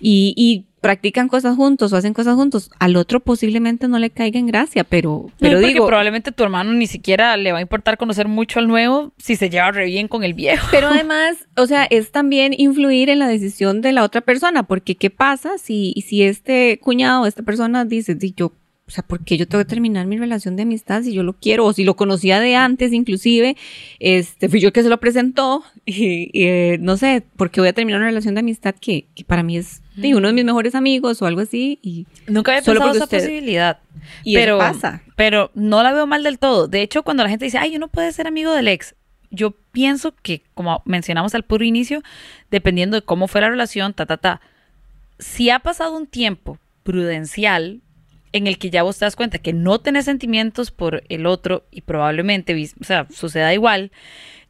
Y, 0.00 0.32
y 0.36 0.64
practican 0.80 1.26
cosas 1.26 1.56
juntos 1.56 1.92
o 1.92 1.96
hacen 1.96 2.14
cosas 2.14 2.36
juntos. 2.36 2.70
Al 2.78 2.94
otro 2.94 3.18
posiblemente 3.18 3.88
no 3.88 3.98
le 3.98 4.10
caiga 4.10 4.38
en 4.38 4.46
gracia, 4.46 4.84
pero, 4.84 5.26
pero 5.40 5.54
No, 5.54 5.58
porque 5.60 5.72
digo. 5.74 5.86
probablemente 5.88 6.30
tu 6.30 6.44
hermano 6.44 6.72
ni 6.72 6.86
siquiera 6.86 7.36
le 7.36 7.50
va 7.50 7.58
a 7.58 7.62
importar 7.62 7.98
conocer 7.98 8.28
mucho 8.28 8.60
al 8.60 8.68
nuevo 8.68 9.12
si 9.18 9.34
se 9.34 9.50
lleva 9.50 9.72
re 9.72 9.86
bien 9.86 10.06
con 10.06 10.22
el 10.22 10.34
viejo. 10.34 10.68
Pero 10.70 10.86
además, 10.86 11.36
o 11.56 11.66
sea, 11.66 11.84
es 11.90 12.12
también 12.12 12.54
influir 12.56 13.08
en 13.10 13.18
la 13.18 13.26
decisión 13.26 13.80
de 13.80 13.90
la 13.90 14.04
otra 14.04 14.20
persona, 14.20 14.62
porque 14.62 14.94
¿qué 14.94 15.10
pasa 15.10 15.58
si, 15.58 15.94
si 16.06 16.22
este 16.22 16.78
cuñado, 16.80 17.26
esta 17.26 17.42
persona 17.42 17.84
dice, 17.84 18.14
"Di, 18.14 18.32
yo, 18.36 18.52
o 18.88 18.90
sea, 18.90 19.04
¿por 19.04 19.22
qué 19.22 19.36
yo 19.36 19.46
tengo 19.46 19.62
que 19.62 19.68
terminar 19.68 20.06
mi 20.06 20.16
relación 20.16 20.56
de 20.56 20.62
amistad 20.62 21.02
si 21.02 21.12
yo 21.12 21.22
lo 21.22 21.34
quiero? 21.34 21.66
O 21.66 21.72
si 21.74 21.84
lo 21.84 21.94
conocía 21.94 22.40
de 22.40 22.56
antes, 22.56 22.92
inclusive, 22.94 23.54
este, 24.00 24.48
fui 24.48 24.60
yo 24.60 24.72
que 24.72 24.82
se 24.82 24.88
lo 24.88 24.98
presentó, 24.98 25.62
y, 25.86 26.30
y, 26.32 26.46
eh, 26.46 26.78
no 26.80 26.96
sé, 26.96 27.22
¿por 27.36 27.50
qué 27.50 27.60
voy 27.60 27.68
a 27.68 27.72
terminar 27.74 28.00
una 28.00 28.08
relación 28.08 28.34
de 28.34 28.40
amistad 28.40 28.74
que, 28.80 29.06
que 29.14 29.24
para 29.24 29.42
mí 29.42 29.58
es 29.58 29.82
di, 29.94 30.14
uno 30.14 30.28
de 30.28 30.32
mis 30.32 30.44
mejores 30.44 30.74
amigos 30.74 31.20
o 31.22 31.26
algo 31.26 31.42
así? 31.42 31.78
Y 31.82 32.06
Nunca 32.26 32.52
había 32.52 32.62
Solo 32.64 32.80
pensado 32.80 32.96
esa 32.96 33.04
usted- 33.04 33.18
posibilidad. 33.18 33.78
Y 34.24 34.36
eso 34.36 34.42
pero, 34.42 34.58
pasa. 34.58 35.02
Pero 35.16 35.50
no 35.54 35.82
la 35.82 35.92
veo 35.92 36.06
mal 36.06 36.22
del 36.22 36.38
todo. 36.38 36.66
De 36.66 36.80
hecho, 36.82 37.02
cuando 37.02 37.22
la 37.24 37.28
gente 37.28 37.44
dice, 37.44 37.58
ay, 37.58 37.76
uno 37.76 37.88
puede 37.88 38.10
ser 38.12 38.26
amigo 38.26 38.52
del 38.52 38.68
ex, 38.68 38.94
yo 39.30 39.50
pienso 39.72 40.14
que, 40.22 40.40
como 40.54 40.80
mencionamos 40.86 41.34
al 41.34 41.42
puro 41.44 41.62
inicio, 41.64 42.02
dependiendo 42.50 42.96
de 42.96 43.02
cómo 43.02 43.28
fue 43.28 43.42
la 43.42 43.50
relación, 43.50 43.92
ta, 43.92 44.06
ta, 44.06 44.16
ta, 44.16 44.40
si 45.18 45.50
ha 45.50 45.58
pasado 45.58 45.94
un 45.94 46.06
tiempo 46.06 46.58
prudencial 46.84 47.82
en 48.32 48.46
el 48.46 48.58
que 48.58 48.70
ya 48.70 48.82
vos 48.82 48.98
te 48.98 49.04
das 49.04 49.16
cuenta 49.16 49.38
que 49.38 49.52
no 49.52 49.80
tenés 49.80 50.04
sentimientos 50.04 50.70
por 50.70 51.02
el 51.08 51.26
otro 51.26 51.64
y 51.70 51.82
probablemente, 51.82 52.54
o 52.80 52.84
sea, 52.84 53.06
suceda 53.10 53.54
igual, 53.54 53.92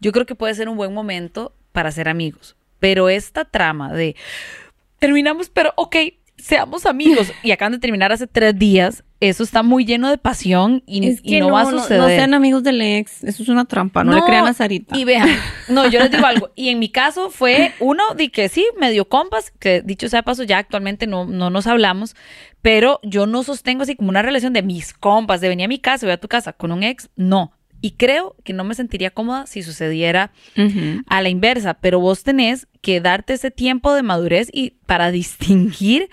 yo 0.00 0.12
creo 0.12 0.26
que 0.26 0.34
puede 0.34 0.54
ser 0.54 0.68
un 0.68 0.76
buen 0.76 0.94
momento 0.94 1.54
para 1.72 1.92
ser 1.92 2.08
amigos. 2.08 2.56
Pero 2.80 3.08
esta 3.08 3.44
trama 3.44 3.92
de 3.92 4.16
terminamos, 4.98 5.50
pero 5.50 5.72
ok, 5.76 5.96
seamos 6.36 6.86
amigos 6.86 7.32
y 7.42 7.50
acaban 7.50 7.72
de 7.72 7.78
terminar 7.78 8.12
hace 8.12 8.26
tres 8.26 8.58
días, 8.58 9.04
eso 9.20 9.42
está 9.42 9.64
muy 9.64 9.84
lleno 9.84 10.10
de 10.10 10.18
pasión 10.18 10.82
y, 10.86 11.04
es 11.06 11.20
y 11.22 11.30
que 11.30 11.40
no, 11.40 11.50
va 11.50 11.62
a 11.62 11.64
no, 11.64 11.78
suceder. 11.80 12.00
no 12.00 12.06
sean 12.06 12.34
amigos 12.34 12.62
del 12.62 12.80
ex, 12.80 13.24
eso 13.24 13.42
es 13.42 13.48
una 13.48 13.64
trampa, 13.64 14.04
no, 14.04 14.12
le 14.14 14.22
crean 14.22 14.46
a 14.46 14.52
Sarita. 14.52 14.96
Y 14.96 15.04
vean, 15.04 15.28
no, 15.68 15.88
yo 15.88 15.98
les 15.98 16.10
digo 16.10 16.24
algo. 16.24 16.50
Y 16.54 16.68
en 16.68 16.78
mi 16.78 16.88
caso 16.88 17.30
fue 17.30 17.74
uno 17.80 18.02
de 18.16 18.30
que 18.30 18.48
sí, 18.48 18.64
medio 18.78 19.08
compas, 19.08 19.50
que 19.58 19.82
dicho 19.82 20.08
sea 20.08 20.20
de 20.20 20.22
paso, 20.24 20.44
ya 20.44 20.58
actualmente 20.58 21.06
no, 21.08 21.24
no 21.24 21.50
nos 21.50 21.66
hablamos, 21.66 22.14
pero 22.62 23.00
yo 23.02 23.26
no 23.26 23.42
sostengo 23.42 23.82
así 23.82 23.96
como 23.96 24.08
una 24.10 24.22
relación 24.22 24.52
de 24.52 24.62
mis 24.62 24.92
compas, 24.92 25.40
de 25.40 25.48
venir 25.48 25.64
a 25.64 25.68
mi 25.68 25.78
casa, 25.80 26.06
voy 26.06 26.12
a 26.12 26.20
tu 26.20 26.28
casa 26.28 26.52
con 26.52 26.70
un 26.70 26.84
ex, 26.84 27.10
no. 27.16 27.52
Y 27.80 27.92
creo 27.92 28.34
que 28.44 28.52
no 28.52 28.64
me 28.64 28.74
sentiría 28.74 29.10
cómoda 29.10 29.46
si 29.46 29.62
sucediera 29.62 30.32
Ujú. 30.56 31.02
a 31.06 31.22
la 31.22 31.28
inversa, 31.28 31.74
pero 31.74 32.00
vos 32.00 32.24
tenés 32.24 32.66
que 32.82 33.00
darte 33.00 33.34
ese 33.34 33.50
tiempo 33.52 33.94
de 33.94 34.02
madurez 34.02 34.48
y 34.52 34.70
para 34.86 35.10
distinguir 35.10 36.08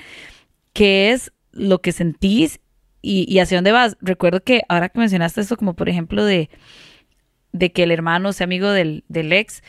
qué 0.74 1.12
es 1.12 1.32
lo 1.52 1.82
que 1.82 1.92
sentís 1.92 2.60
y, 3.06 3.40
hacia 3.40 3.58
dónde 3.58 3.72
vas. 3.72 3.98
Recuerdo 4.02 4.44
que 4.44 4.64
ahora 4.68 4.90
que 4.90 5.00
mencionaste 5.00 5.42
esto, 5.42 5.58
como 5.58 5.76
por 5.76 5.90
ejemplo 5.90 6.26
de, 6.26 6.50
de 7.52 7.72
que 7.72 7.84
el 7.84 7.92
hermano 7.92 8.34
sea 8.34 8.46
amigo 8.46 8.70
del, 8.70 9.04
del 9.08 9.32
ex, 9.32 9.64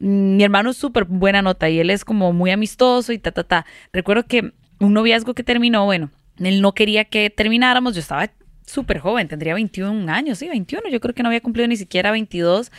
mm, 0.00 0.36
mi 0.36 0.44
hermano 0.44 0.70
es 0.70 0.76
súper 0.76 1.04
buena 1.04 1.42
nota 1.42 1.68
y 1.68 1.78
él 1.78 1.90
es 1.90 2.04
como 2.04 2.32
muy 2.32 2.50
amistoso 2.50 3.12
y 3.12 3.18
ta, 3.18 3.32
ta, 3.32 3.44
ta. 3.44 3.66
Recuerdo 3.92 4.26
que 4.26 4.52
un 4.80 4.92
noviazgo 4.94 5.34
que 5.34 5.44
terminó, 5.44 5.84
bueno, 5.84 6.10
él 6.38 6.60
no 6.62 6.72
quería 6.72 7.04
que 7.04 7.30
termináramos, 7.30 7.94
yo 7.94 8.00
estaba 8.00 8.30
súper 8.66 8.98
joven, 8.98 9.28
tendría 9.28 9.54
21 9.54 10.10
años, 10.10 10.38
sí, 10.38 10.48
21, 10.48 10.88
yo 10.88 11.00
creo 11.00 11.14
que 11.14 11.22
no 11.22 11.28
había 11.28 11.40
cumplido 11.40 11.68
ni 11.68 11.76
siquiera 11.76 12.12
22 12.12 12.70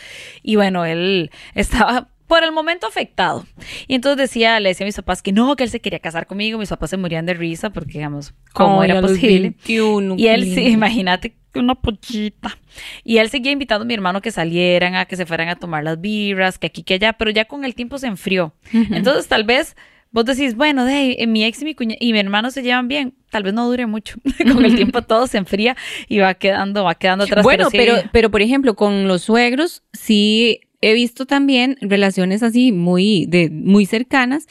y 0.42 0.56
bueno, 0.56 0.86
él 0.86 1.32
estaba 1.54 2.10
por 2.32 2.46
el 2.46 2.54
momento 2.54 2.88
afectado. 2.88 3.46
Y 3.90 3.96
entonces 3.96 4.18
decía, 4.18 4.58
le 4.62 4.70
decía 4.70 4.86
a 4.86 4.88
mis 4.88 4.96
papás 4.96 5.22
que 5.22 5.34
no, 5.34 5.54
que 5.58 5.66
él 5.66 5.70
se 5.70 5.82
quería 5.82 6.00
casar 6.00 6.28
conmigo, 6.28 6.58
mis 6.58 6.70
papás 6.70 6.90
se 6.90 6.96
morían 6.96 7.26
de 7.26 7.34
risa 7.34 7.72
porque 7.72 7.94
digamos, 7.98 8.34
¿cómo 8.54 8.82
Ay, 8.82 8.90
era 8.92 9.02
posible? 9.02 9.50
21, 9.50 10.16
y 10.18 10.28
él 10.28 10.46
sí, 10.46 10.62
imagínate 10.68 11.36
una 11.56 11.76
pollita. 11.76 12.58
Y 13.04 13.18
él 13.18 13.30
seguía 13.30 13.52
invitando 13.52 13.84
a 13.84 13.86
mi 13.86 13.94
hermano 13.94 14.22
que 14.22 14.32
salieran, 14.32 14.96
a 14.96 15.04
que 15.06 15.18
se 15.18 15.26
fueran 15.26 15.50
a 15.50 15.58
tomar 15.58 15.84
las 15.84 16.00
birras, 16.00 16.58
que 16.58 16.68
aquí, 16.68 16.84
que 16.84 16.94
allá, 16.94 17.12
pero 17.14 17.32
ya 17.32 17.44
con 17.44 17.66
el 17.66 17.76
tiempo 17.76 17.98
se 17.98 18.08
enfrió. 18.08 18.54
Entonces, 18.72 19.28
tal 19.28 19.44
vez 19.44 19.76
vos 20.12 20.24
decís, 20.24 20.56
bueno, 20.56 20.86
de 20.86 21.18
eh, 21.20 21.28
mi 21.28 21.44
ex 21.44 21.62
y 21.62 21.66
mi, 21.66 21.76
cuña- 21.76 21.98
y 22.00 22.14
mi 22.14 22.20
hermano 22.20 22.52
se 22.52 22.62
llevan 22.64 22.88
bien, 22.88 23.14
tal 23.30 23.44
vez 23.44 23.54
no 23.54 23.68
dure 23.68 23.86
mucho. 23.88 24.16
con 24.54 24.64
el 24.64 24.76
tiempo 24.76 25.02
todo 25.02 25.28
se 25.28 25.38
enfría 25.38 25.76
y 26.08 26.20
va 26.20 26.34
quedando, 26.36 26.86
va 26.86 26.96
quedando 26.96 27.26
atrás. 27.26 27.44
Bueno, 27.44 27.70
sí- 27.70 27.76
pero, 27.78 27.96
pero 28.14 28.32
por 28.32 28.42
ejemplo, 28.42 28.76
con 28.78 29.10
los 29.10 29.22
suegros, 29.24 29.84
sí 29.92 30.62
he 30.82 30.94
visto 30.94 31.26
también 31.26 31.78
relaciones 31.82 32.44
así 32.44 32.72
muy, 32.72 33.26
de, 33.28 33.50
muy 33.50 33.86
cercanas. 33.86 34.48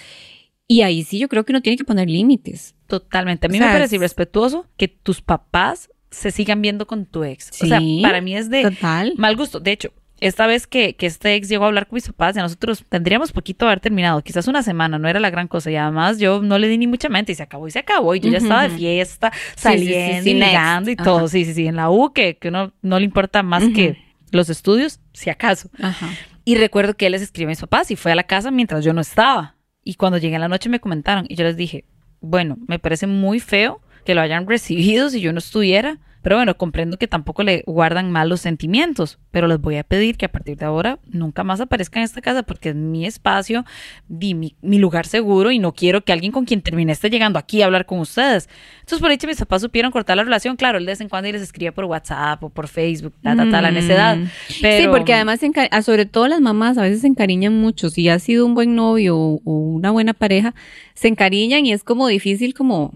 Y 0.67 0.83
ahí 0.83 1.03
sí 1.03 1.19
yo 1.19 1.29
creo 1.29 1.45
que 1.45 1.53
uno 1.53 1.63
tiene 1.63 1.77
que 1.77 1.85
poner 1.85 2.09
límites. 2.09 2.75
Totalmente. 2.87 3.47
A 3.47 3.51
mí 3.51 3.59
O 3.59 3.61
sea, 3.61 3.67
me 3.69 3.73
parece 3.73 3.97
es- 3.97 4.01
irrespetuoso 4.01 4.67
que 4.77 4.89
tus 4.89 5.21
papás 5.21 5.91
se 6.11 6.31
sigan 6.31 6.63
viendo 6.63 6.87
con 6.87 7.07
tu 7.07 7.25
ex. 7.25 7.51
O 7.63 7.67
sea, 7.67 7.79
Sí, 7.81 8.01
para 8.03 8.21
mí 8.21 8.37
es 8.37 8.51
de 8.51 8.63
total. 8.63 9.15
mal 9.17 9.37
gusto. 9.37 9.59
De 9.61 9.73
hecho, 9.73 9.93
esta 10.21 10.47
vez 10.47 10.67
que, 10.67 10.95
que 10.97 11.07
este 11.07 11.35
ex 11.35 11.49
llegó 11.49 11.65
a 11.65 11.69
hablar 11.69 11.87
con 11.87 11.97
mis 11.97 12.07
papás, 12.07 12.35
ya 12.37 12.43
nosotros 12.43 12.85
tendríamos 12.89 13.33
poquito 13.33 13.65
de 13.65 13.71
haber 13.71 13.81
terminado, 13.81 14.23
quizás 14.23 14.47
una 14.49 14.63
semana, 14.63 14.99
no 14.99 15.09
era 15.09 15.19
la 15.19 15.31
gran 15.31 15.49
cosa. 15.49 15.71
Y 15.71 15.77
además 15.77 16.19
yo 16.19 16.43
no 16.43 16.59
le 16.59 16.69
di 16.69 16.79
ni 16.79 16.87
mucha 16.87 17.09
mente 17.09 17.33
y 17.33 17.35
se 17.37 17.43
acabó 17.43 17.67
y 17.67 17.71
se 17.71 17.79
acabó. 17.81 18.15
Y 18.15 18.21
yo 18.21 18.31
ya 18.31 18.39
estaba 18.39 18.69
de 18.69 18.77
fiesta, 18.77 19.33
sí, 19.33 19.39
sí, 19.57 19.63
saliendo 19.63 20.23
sí, 20.25 20.31
y 20.31 20.35
next. 20.35 20.47
ligando 20.53 20.91
y 20.91 20.95
Ajá. 20.95 21.05
todo. 21.05 21.29
Sí, 21.29 21.45
sí, 21.45 21.55
sí. 21.55 21.67
En 21.67 21.77
la 21.77 21.91
U, 21.91 22.13
que, 22.13 22.37
que 22.37 22.49
uno 22.49 22.73
no 22.83 22.99
le 22.99 23.05
importa 23.05 23.43
más 23.43 23.65
que 23.75 23.97
los 24.31 24.49
estudios, 24.49 25.01
si 25.13 25.31
acaso. 25.31 25.71
Ajá. 25.81 26.11
Y 26.45 26.57
recuerdo 26.57 26.97
que 26.97 27.07
él 27.07 27.13
les 27.13 27.23
escribió 27.23 27.49
a 27.49 27.51
mis 27.51 27.61
papás 27.61 27.91
y 27.91 27.97
fue 27.97 28.13
a 28.13 28.15
la 28.15 28.25
casa 28.25 28.51
mientras 28.51 28.85
yo 28.85 28.93
no 28.93 29.01
estaba. 29.01 29.57
Y 29.85 29.95
cuando 29.95 30.19
llegué 30.19 30.35
en 30.35 30.41
la 30.41 30.49
noche 30.49 30.69
me 30.69 30.81
comentaron 30.81 31.27
y 31.29 31.37
yo 31.37 31.45
les 31.45 31.57
dije, 31.57 31.85
bueno, 32.21 32.59
me 32.67 32.79
parece 32.79 33.07
muy 33.07 33.41
feo 33.41 33.81
que 34.05 34.15
lo 34.15 34.21
hayan 34.21 34.47
recibido 34.47 35.11
si 35.11 35.21
yo 35.21 35.33
no 35.33 35.39
estuviera. 35.39 35.99
Pero 36.23 36.37
bueno, 36.37 36.57
comprendo 36.57 36.99
que 36.99 37.09
tampoco 37.09 37.43
le 37.43 37.63
guardan 37.67 38.11
malos 38.11 38.41
sentimientos, 38.41 39.19
pero 39.31 39.49
les 39.49 39.61
voy 39.61 39.77
a 39.77 39.85
pedir 39.85 40.17
que 40.17 40.27
a 40.27 40.33
partir 40.33 40.57
de 40.59 40.67
ahora 40.67 40.99
nunca 41.11 41.45
más 41.45 41.61
aparezcan 41.61 42.01
en 42.01 42.05
esta 42.05 42.21
casa 42.21 42.43
porque 42.43 42.71
es 42.71 42.75
mi 42.75 43.07
espacio, 43.07 43.65
di, 44.09 44.35
mi, 44.35 44.55
mi 44.61 44.79
lugar 44.79 45.07
seguro 45.07 45.51
y 45.51 45.59
no 45.59 45.73
quiero 45.73 46.03
que 46.03 46.13
alguien 46.13 46.33
con 46.33 46.45
quien 46.45 46.61
termine 46.61 46.93
esté 46.93 47.09
llegando 47.09 47.39
aquí 47.39 47.63
a 47.63 47.67
hablar 47.67 47.87
con 47.87 48.01
ustedes. 48.01 48.49
Entonces, 48.81 49.01
por 49.01 49.11
hecho, 49.11 49.27
mis 49.27 49.39
papás 49.39 49.63
supieron 49.63 49.93
cortar 49.93 50.17
la 50.17 50.25
relación. 50.25 50.57
Claro, 50.57 50.79
él 50.79 50.85
de 50.85 50.93
vez 50.93 51.01
en 51.01 51.09
cuando 51.09 51.31
les 51.31 51.43
escribía 51.43 51.73
por 51.73 51.85
WhatsApp 51.85 52.43
o 52.43 52.51
por 52.51 52.69
Facebook, 52.69 53.15
ta, 53.23 53.37
ta, 53.37 53.49
ta, 53.51 53.63
la 53.63 53.71
necedad. 53.71 54.17
Mm. 54.17 54.29
Pero, 54.61 54.83
Sí, 54.83 54.89
porque 54.89 55.15
además, 55.15 55.41
ah, 55.71 55.83
sobre 55.83 56.07
todo 56.07 56.29
las 56.29 56.41
mamás, 56.41 56.77
a 56.77 56.83
veces 56.83 57.03
se 57.03 57.07
encariñan 57.07 57.57
mucho. 57.57 57.89
Si 57.89 58.09
ha 58.09 58.19
sido 58.19 58.47
un 58.47 58.55
buen 58.55 58.75
novio 58.75 59.17
o 59.17 59.41
una 59.45 59.91
buena 59.91 60.13
pareja, 60.13 60.55
se 60.95 61.09
encariñan 61.09 61.67
y 61.67 61.73
es 61.73 61.85
como 61.85 62.09
difícil 62.09 62.53
como, 62.55 62.93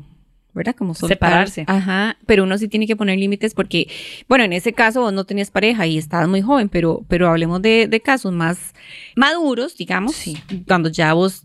¿verdad? 0.55 0.75
Como 0.77 0.95
soltar. 0.95 1.17
Separarse. 1.17 1.65
Ajá, 1.67 2.17
pero 2.27 2.45
uno 2.45 2.57
sí 2.59 2.69
tiene 2.69 2.87
que 2.87 2.97
poner 2.97 3.19
límites 3.19 3.55
porque, 3.55 3.89
bueno, 4.29 4.45
en 4.45 4.53
ese 4.53 4.73
caso 4.73 5.01
vos 5.03 5.13
no 5.13 5.25
tenías 5.25 5.51
pareja 5.51 5.87
y 5.87 5.99
estabas 5.99 6.29
muy 6.29 6.41
joven, 6.43 6.69
pero, 6.69 7.05
pero 7.09 7.29
hablemos 7.29 7.61
de, 7.61 7.89
de 7.89 8.01
casos 8.01 8.33
más 8.33 8.75
maduros, 9.17 9.77
digamos, 9.77 10.15
Sí. 10.15 10.37
cuando 10.67 10.89
ya 10.89 11.13
vos 11.13 11.45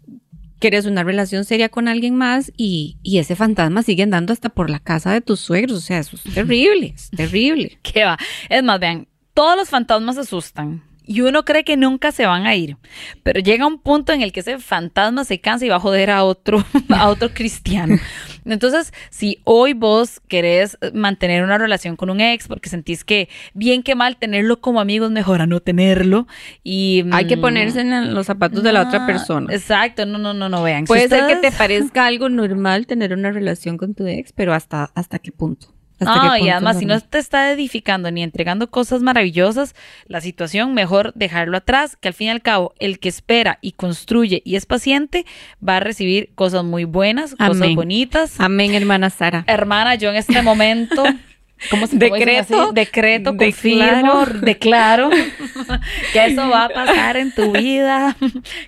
quieres 0.60 0.86
una 0.86 1.04
relación 1.04 1.46
seria 1.46 1.70
con 1.70 1.88
alguien 1.88 2.16
más 2.16 2.52
y, 2.58 2.98
y 3.02 3.20
ese 3.20 3.36
fantasma 3.38 3.82
sigue 3.82 4.04
andando 4.04 4.34
hasta 4.34 4.50
por 4.50 4.70
la 4.70 4.80
casa 4.80 5.14
de 5.14 5.22
tus 5.22 5.40
suegros. 5.40 5.78
O 5.78 5.82
sea, 5.82 6.00
eso 6.00 6.18
es 6.18 6.34
terrible, 6.34 6.94
es 6.96 7.10
terrible. 7.16 7.80
¿Qué 7.82 8.04
va? 8.04 8.18
Es 8.50 8.62
más, 8.62 8.80
vean, 8.80 9.08
todos 9.34 9.56
los 9.56 9.70
fantasmas 9.70 10.18
asustan. 10.18 10.84
Y 11.06 11.22
uno 11.22 11.44
cree 11.44 11.64
que 11.64 11.76
nunca 11.76 12.12
se 12.12 12.28
van 12.28 12.46
a 12.46 12.56
ir. 12.56 12.78
Pero 13.24 13.40
llega 13.40 13.66
un 13.66 13.80
punto 13.82 14.14
en 14.14 14.22
el 14.22 14.32
que 14.32 14.42
ese 14.42 14.60
fantasma 14.60 15.24
se 15.24 15.40
cansa 15.40 15.66
y 15.66 15.70
va 15.70 15.78
a 15.78 15.80
joder 15.80 16.12
a 16.12 16.24
otro, 16.24 16.64
a 16.90 17.08
otro 17.10 17.30
cristiano. 17.34 17.98
Entonces, 18.46 18.94
si 19.10 19.40
hoy 19.44 19.74
vos 19.74 20.22
querés 20.28 20.78
mantener 20.94 21.44
una 21.44 21.58
relación 21.58 21.96
con 21.96 22.10
un 22.10 22.22
ex 22.22 22.48
porque 22.48 22.70
sentís 22.70 23.04
que 23.04 23.30
bien 23.54 23.84
que 23.84 23.96
mal 23.96 24.18
tenerlo 24.18 24.62
como 24.62 24.80
amigo 24.80 25.06
es 25.06 25.12
mejor 25.12 25.42
a 25.42 25.48
no 25.48 25.60
tenerlo. 25.60 26.28
Y 26.64 27.06
Hay 27.12 27.28
que 27.28 27.38
mm, 27.38 27.42
ponerse 27.42 27.82
en 27.82 28.14
los 28.14 28.28
zapatos 28.28 28.64
de 28.64 28.74
la 28.74 28.84
otra 28.84 29.06
persona. 29.06 29.54
Exacto, 29.54 30.06
no, 30.06 30.18
no, 30.18 30.34
no, 30.34 30.50
no 30.50 30.64
vean. 30.64 30.86
Si 30.86 30.88
Puede 30.88 31.08
ser 31.08 31.28
que 31.28 31.36
te 31.38 31.52
parezca 31.52 32.06
algo 32.06 32.30
normal 32.30 32.88
tener 32.88 33.14
una 33.14 33.32
relación 33.32 33.78
con 33.78 33.94
tu 33.94 34.06
ex, 34.08 34.34
pero 34.34 34.54
hasta, 34.54 34.92
hasta 34.96 35.20
qué 35.20 35.32
punto. 35.32 35.79
¿Hasta 36.00 36.16
No, 36.16 36.34
qué 36.34 36.46
y 36.46 36.50
además, 36.50 36.80
si 36.80 36.86
no 36.86 37.00
te 37.00 37.18
está 37.18 37.52
edificando 37.52 38.10
ni 38.12 38.24
entregando 38.24 38.70
cosas 38.70 39.02
maravillosas, 39.02 39.76
la 40.06 40.22
situación 40.22 40.74
mejor 40.74 41.14
dejarlo 41.16 41.58
atrás, 41.58 41.96
que 41.96 42.08
al 42.08 42.14
fin 42.14 42.28
y 42.28 42.32
al 42.32 42.42
cabo, 42.42 42.74
el 42.80 43.00
que 43.00 43.10
espera 43.10 43.60
y 43.62 43.74
construye 43.74 44.42
y 44.46 44.56
es 44.56 44.66
paciente 44.66 45.26
va 45.68 45.78
a 45.78 45.80
recibir 45.80 46.32
cosas 46.36 46.64
muy 46.64 46.86
buenas, 46.86 47.32
cosas 47.32 47.58
Amén. 47.58 47.76
bonitas. 47.76 48.40
Amén, 48.40 48.74
hermana 48.74 49.10
Sara. 49.10 49.44
Hermana, 49.48 49.96
yo 49.96 50.10
en 50.10 50.16
este 50.16 50.42
momento, 50.42 51.04
¿cómo 51.70 51.88
se 51.88 51.98
Decreto, 51.98 52.62
así? 52.62 52.74
Decreto, 52.74 53.32
declaro. 53.34 54.24
confirmo, 54.24 54.26
declaro 54.46 55.10
que 56.14 56.26
eso 56.26 56.50
va 56.50 56.66
a 56.66 56.70
pasar 56.70 57.18
en 57.18 57.34
tu 57.34 57.52
vida, 57.52 58.16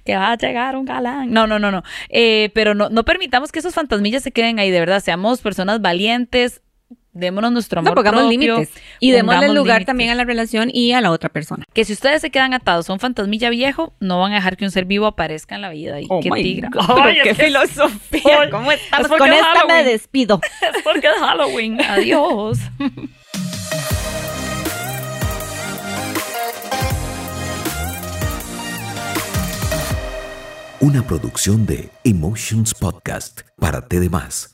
que 0.06 0.15
va 0.15 0.34
a 0.34 0.38
llegar 0.38 0.76
un 0.76 0.86
galán. 0.86 1.32
No, 1.32 1.48
no, 1.48 1.60
no, 1.60 1.72
no. 1.72 1.84
Eh, 2.10 2.52
pero 2.54 2.76
no, 2.76 2.89
no 2.89 3.06
permitamos 3.06 3.52
que 3.52 3.60
esos 3.60 3.74
fantasmillas 3.74 4.24
se 4.24 4.32
queden 4.32 4.60
ahí, 4.60 4.72
de 4.72 4.80
verdad. 4.80 5.02
Seamos 5.02 5.41
personas 5.41 5.82
valientes, 5.82 6.62
Démonos 7.13 7.52
nuestro 7.52 7.80
amor 7.80 7.91
No, 7.91 7.95
pongamos 7.95 8.30
límites. 8.30 8.71
Y 9.02 9.12
démosle 9.12 9.54
lugar 9.54 9.84
también 9.84 10.12
a 10.12 10.15
la 10.15 10.24
relación 10.24 10.69
y 10.71 10.93
a 10.93 11.02
la 11.02 11.12
otra 11.12 11.28
persona. 11.30 11.65
Que 11.74 11.84
si 11.84 11.91
ustedes 11.91 12.21
se 12.21 12.32
quedan 12.32 12.54
atados 12.54 12.89
a 12.89 12.93
un 12.93 13.00
fantasmilla 13.00 13.50
viejo, 13.50 13.93
no 14.00 14.19
van 14.21 14.32
a 14.32 14.36
dejar 14.36 14.56
que 14.56 14.63
un 14.63 14.71
ser 14.71 14.86
vivo 14.86 15.06
aparezca 15.06 15.56
en 15.56 15.62
la 15.62 15.69
vida. 15.69 16.00
Y 16.00 16.08
qué 16.08 16.30
tigra. 16.32 16.69
Ay, 16.88 17.17
qué 17.24 17.36
filosofía. 17.36 18.50
¿Cómo 18.50 18.71
estamos? 18.71 19.12
es 19.12 19.17
Con 19.17 19.34
es 19.34 19.39
esta 19.39 19.65
me 19.65 19.84
despido. 19.84 20.39
Es 20.62 20.84
porque 20.84 21.08
es 21.08 21.19
Halloween. 21.19 21.82
Adiós. 21.89 22.60
Una 30.80 31.06
producción 31.06 31.65
de 31.65 31.89
Emotions 32.04 32.74
Podcast 32.74 33.41
para 33.60 33.88
T 33.88 34.00
de 34.00 34.10
Más. 34.10 34.54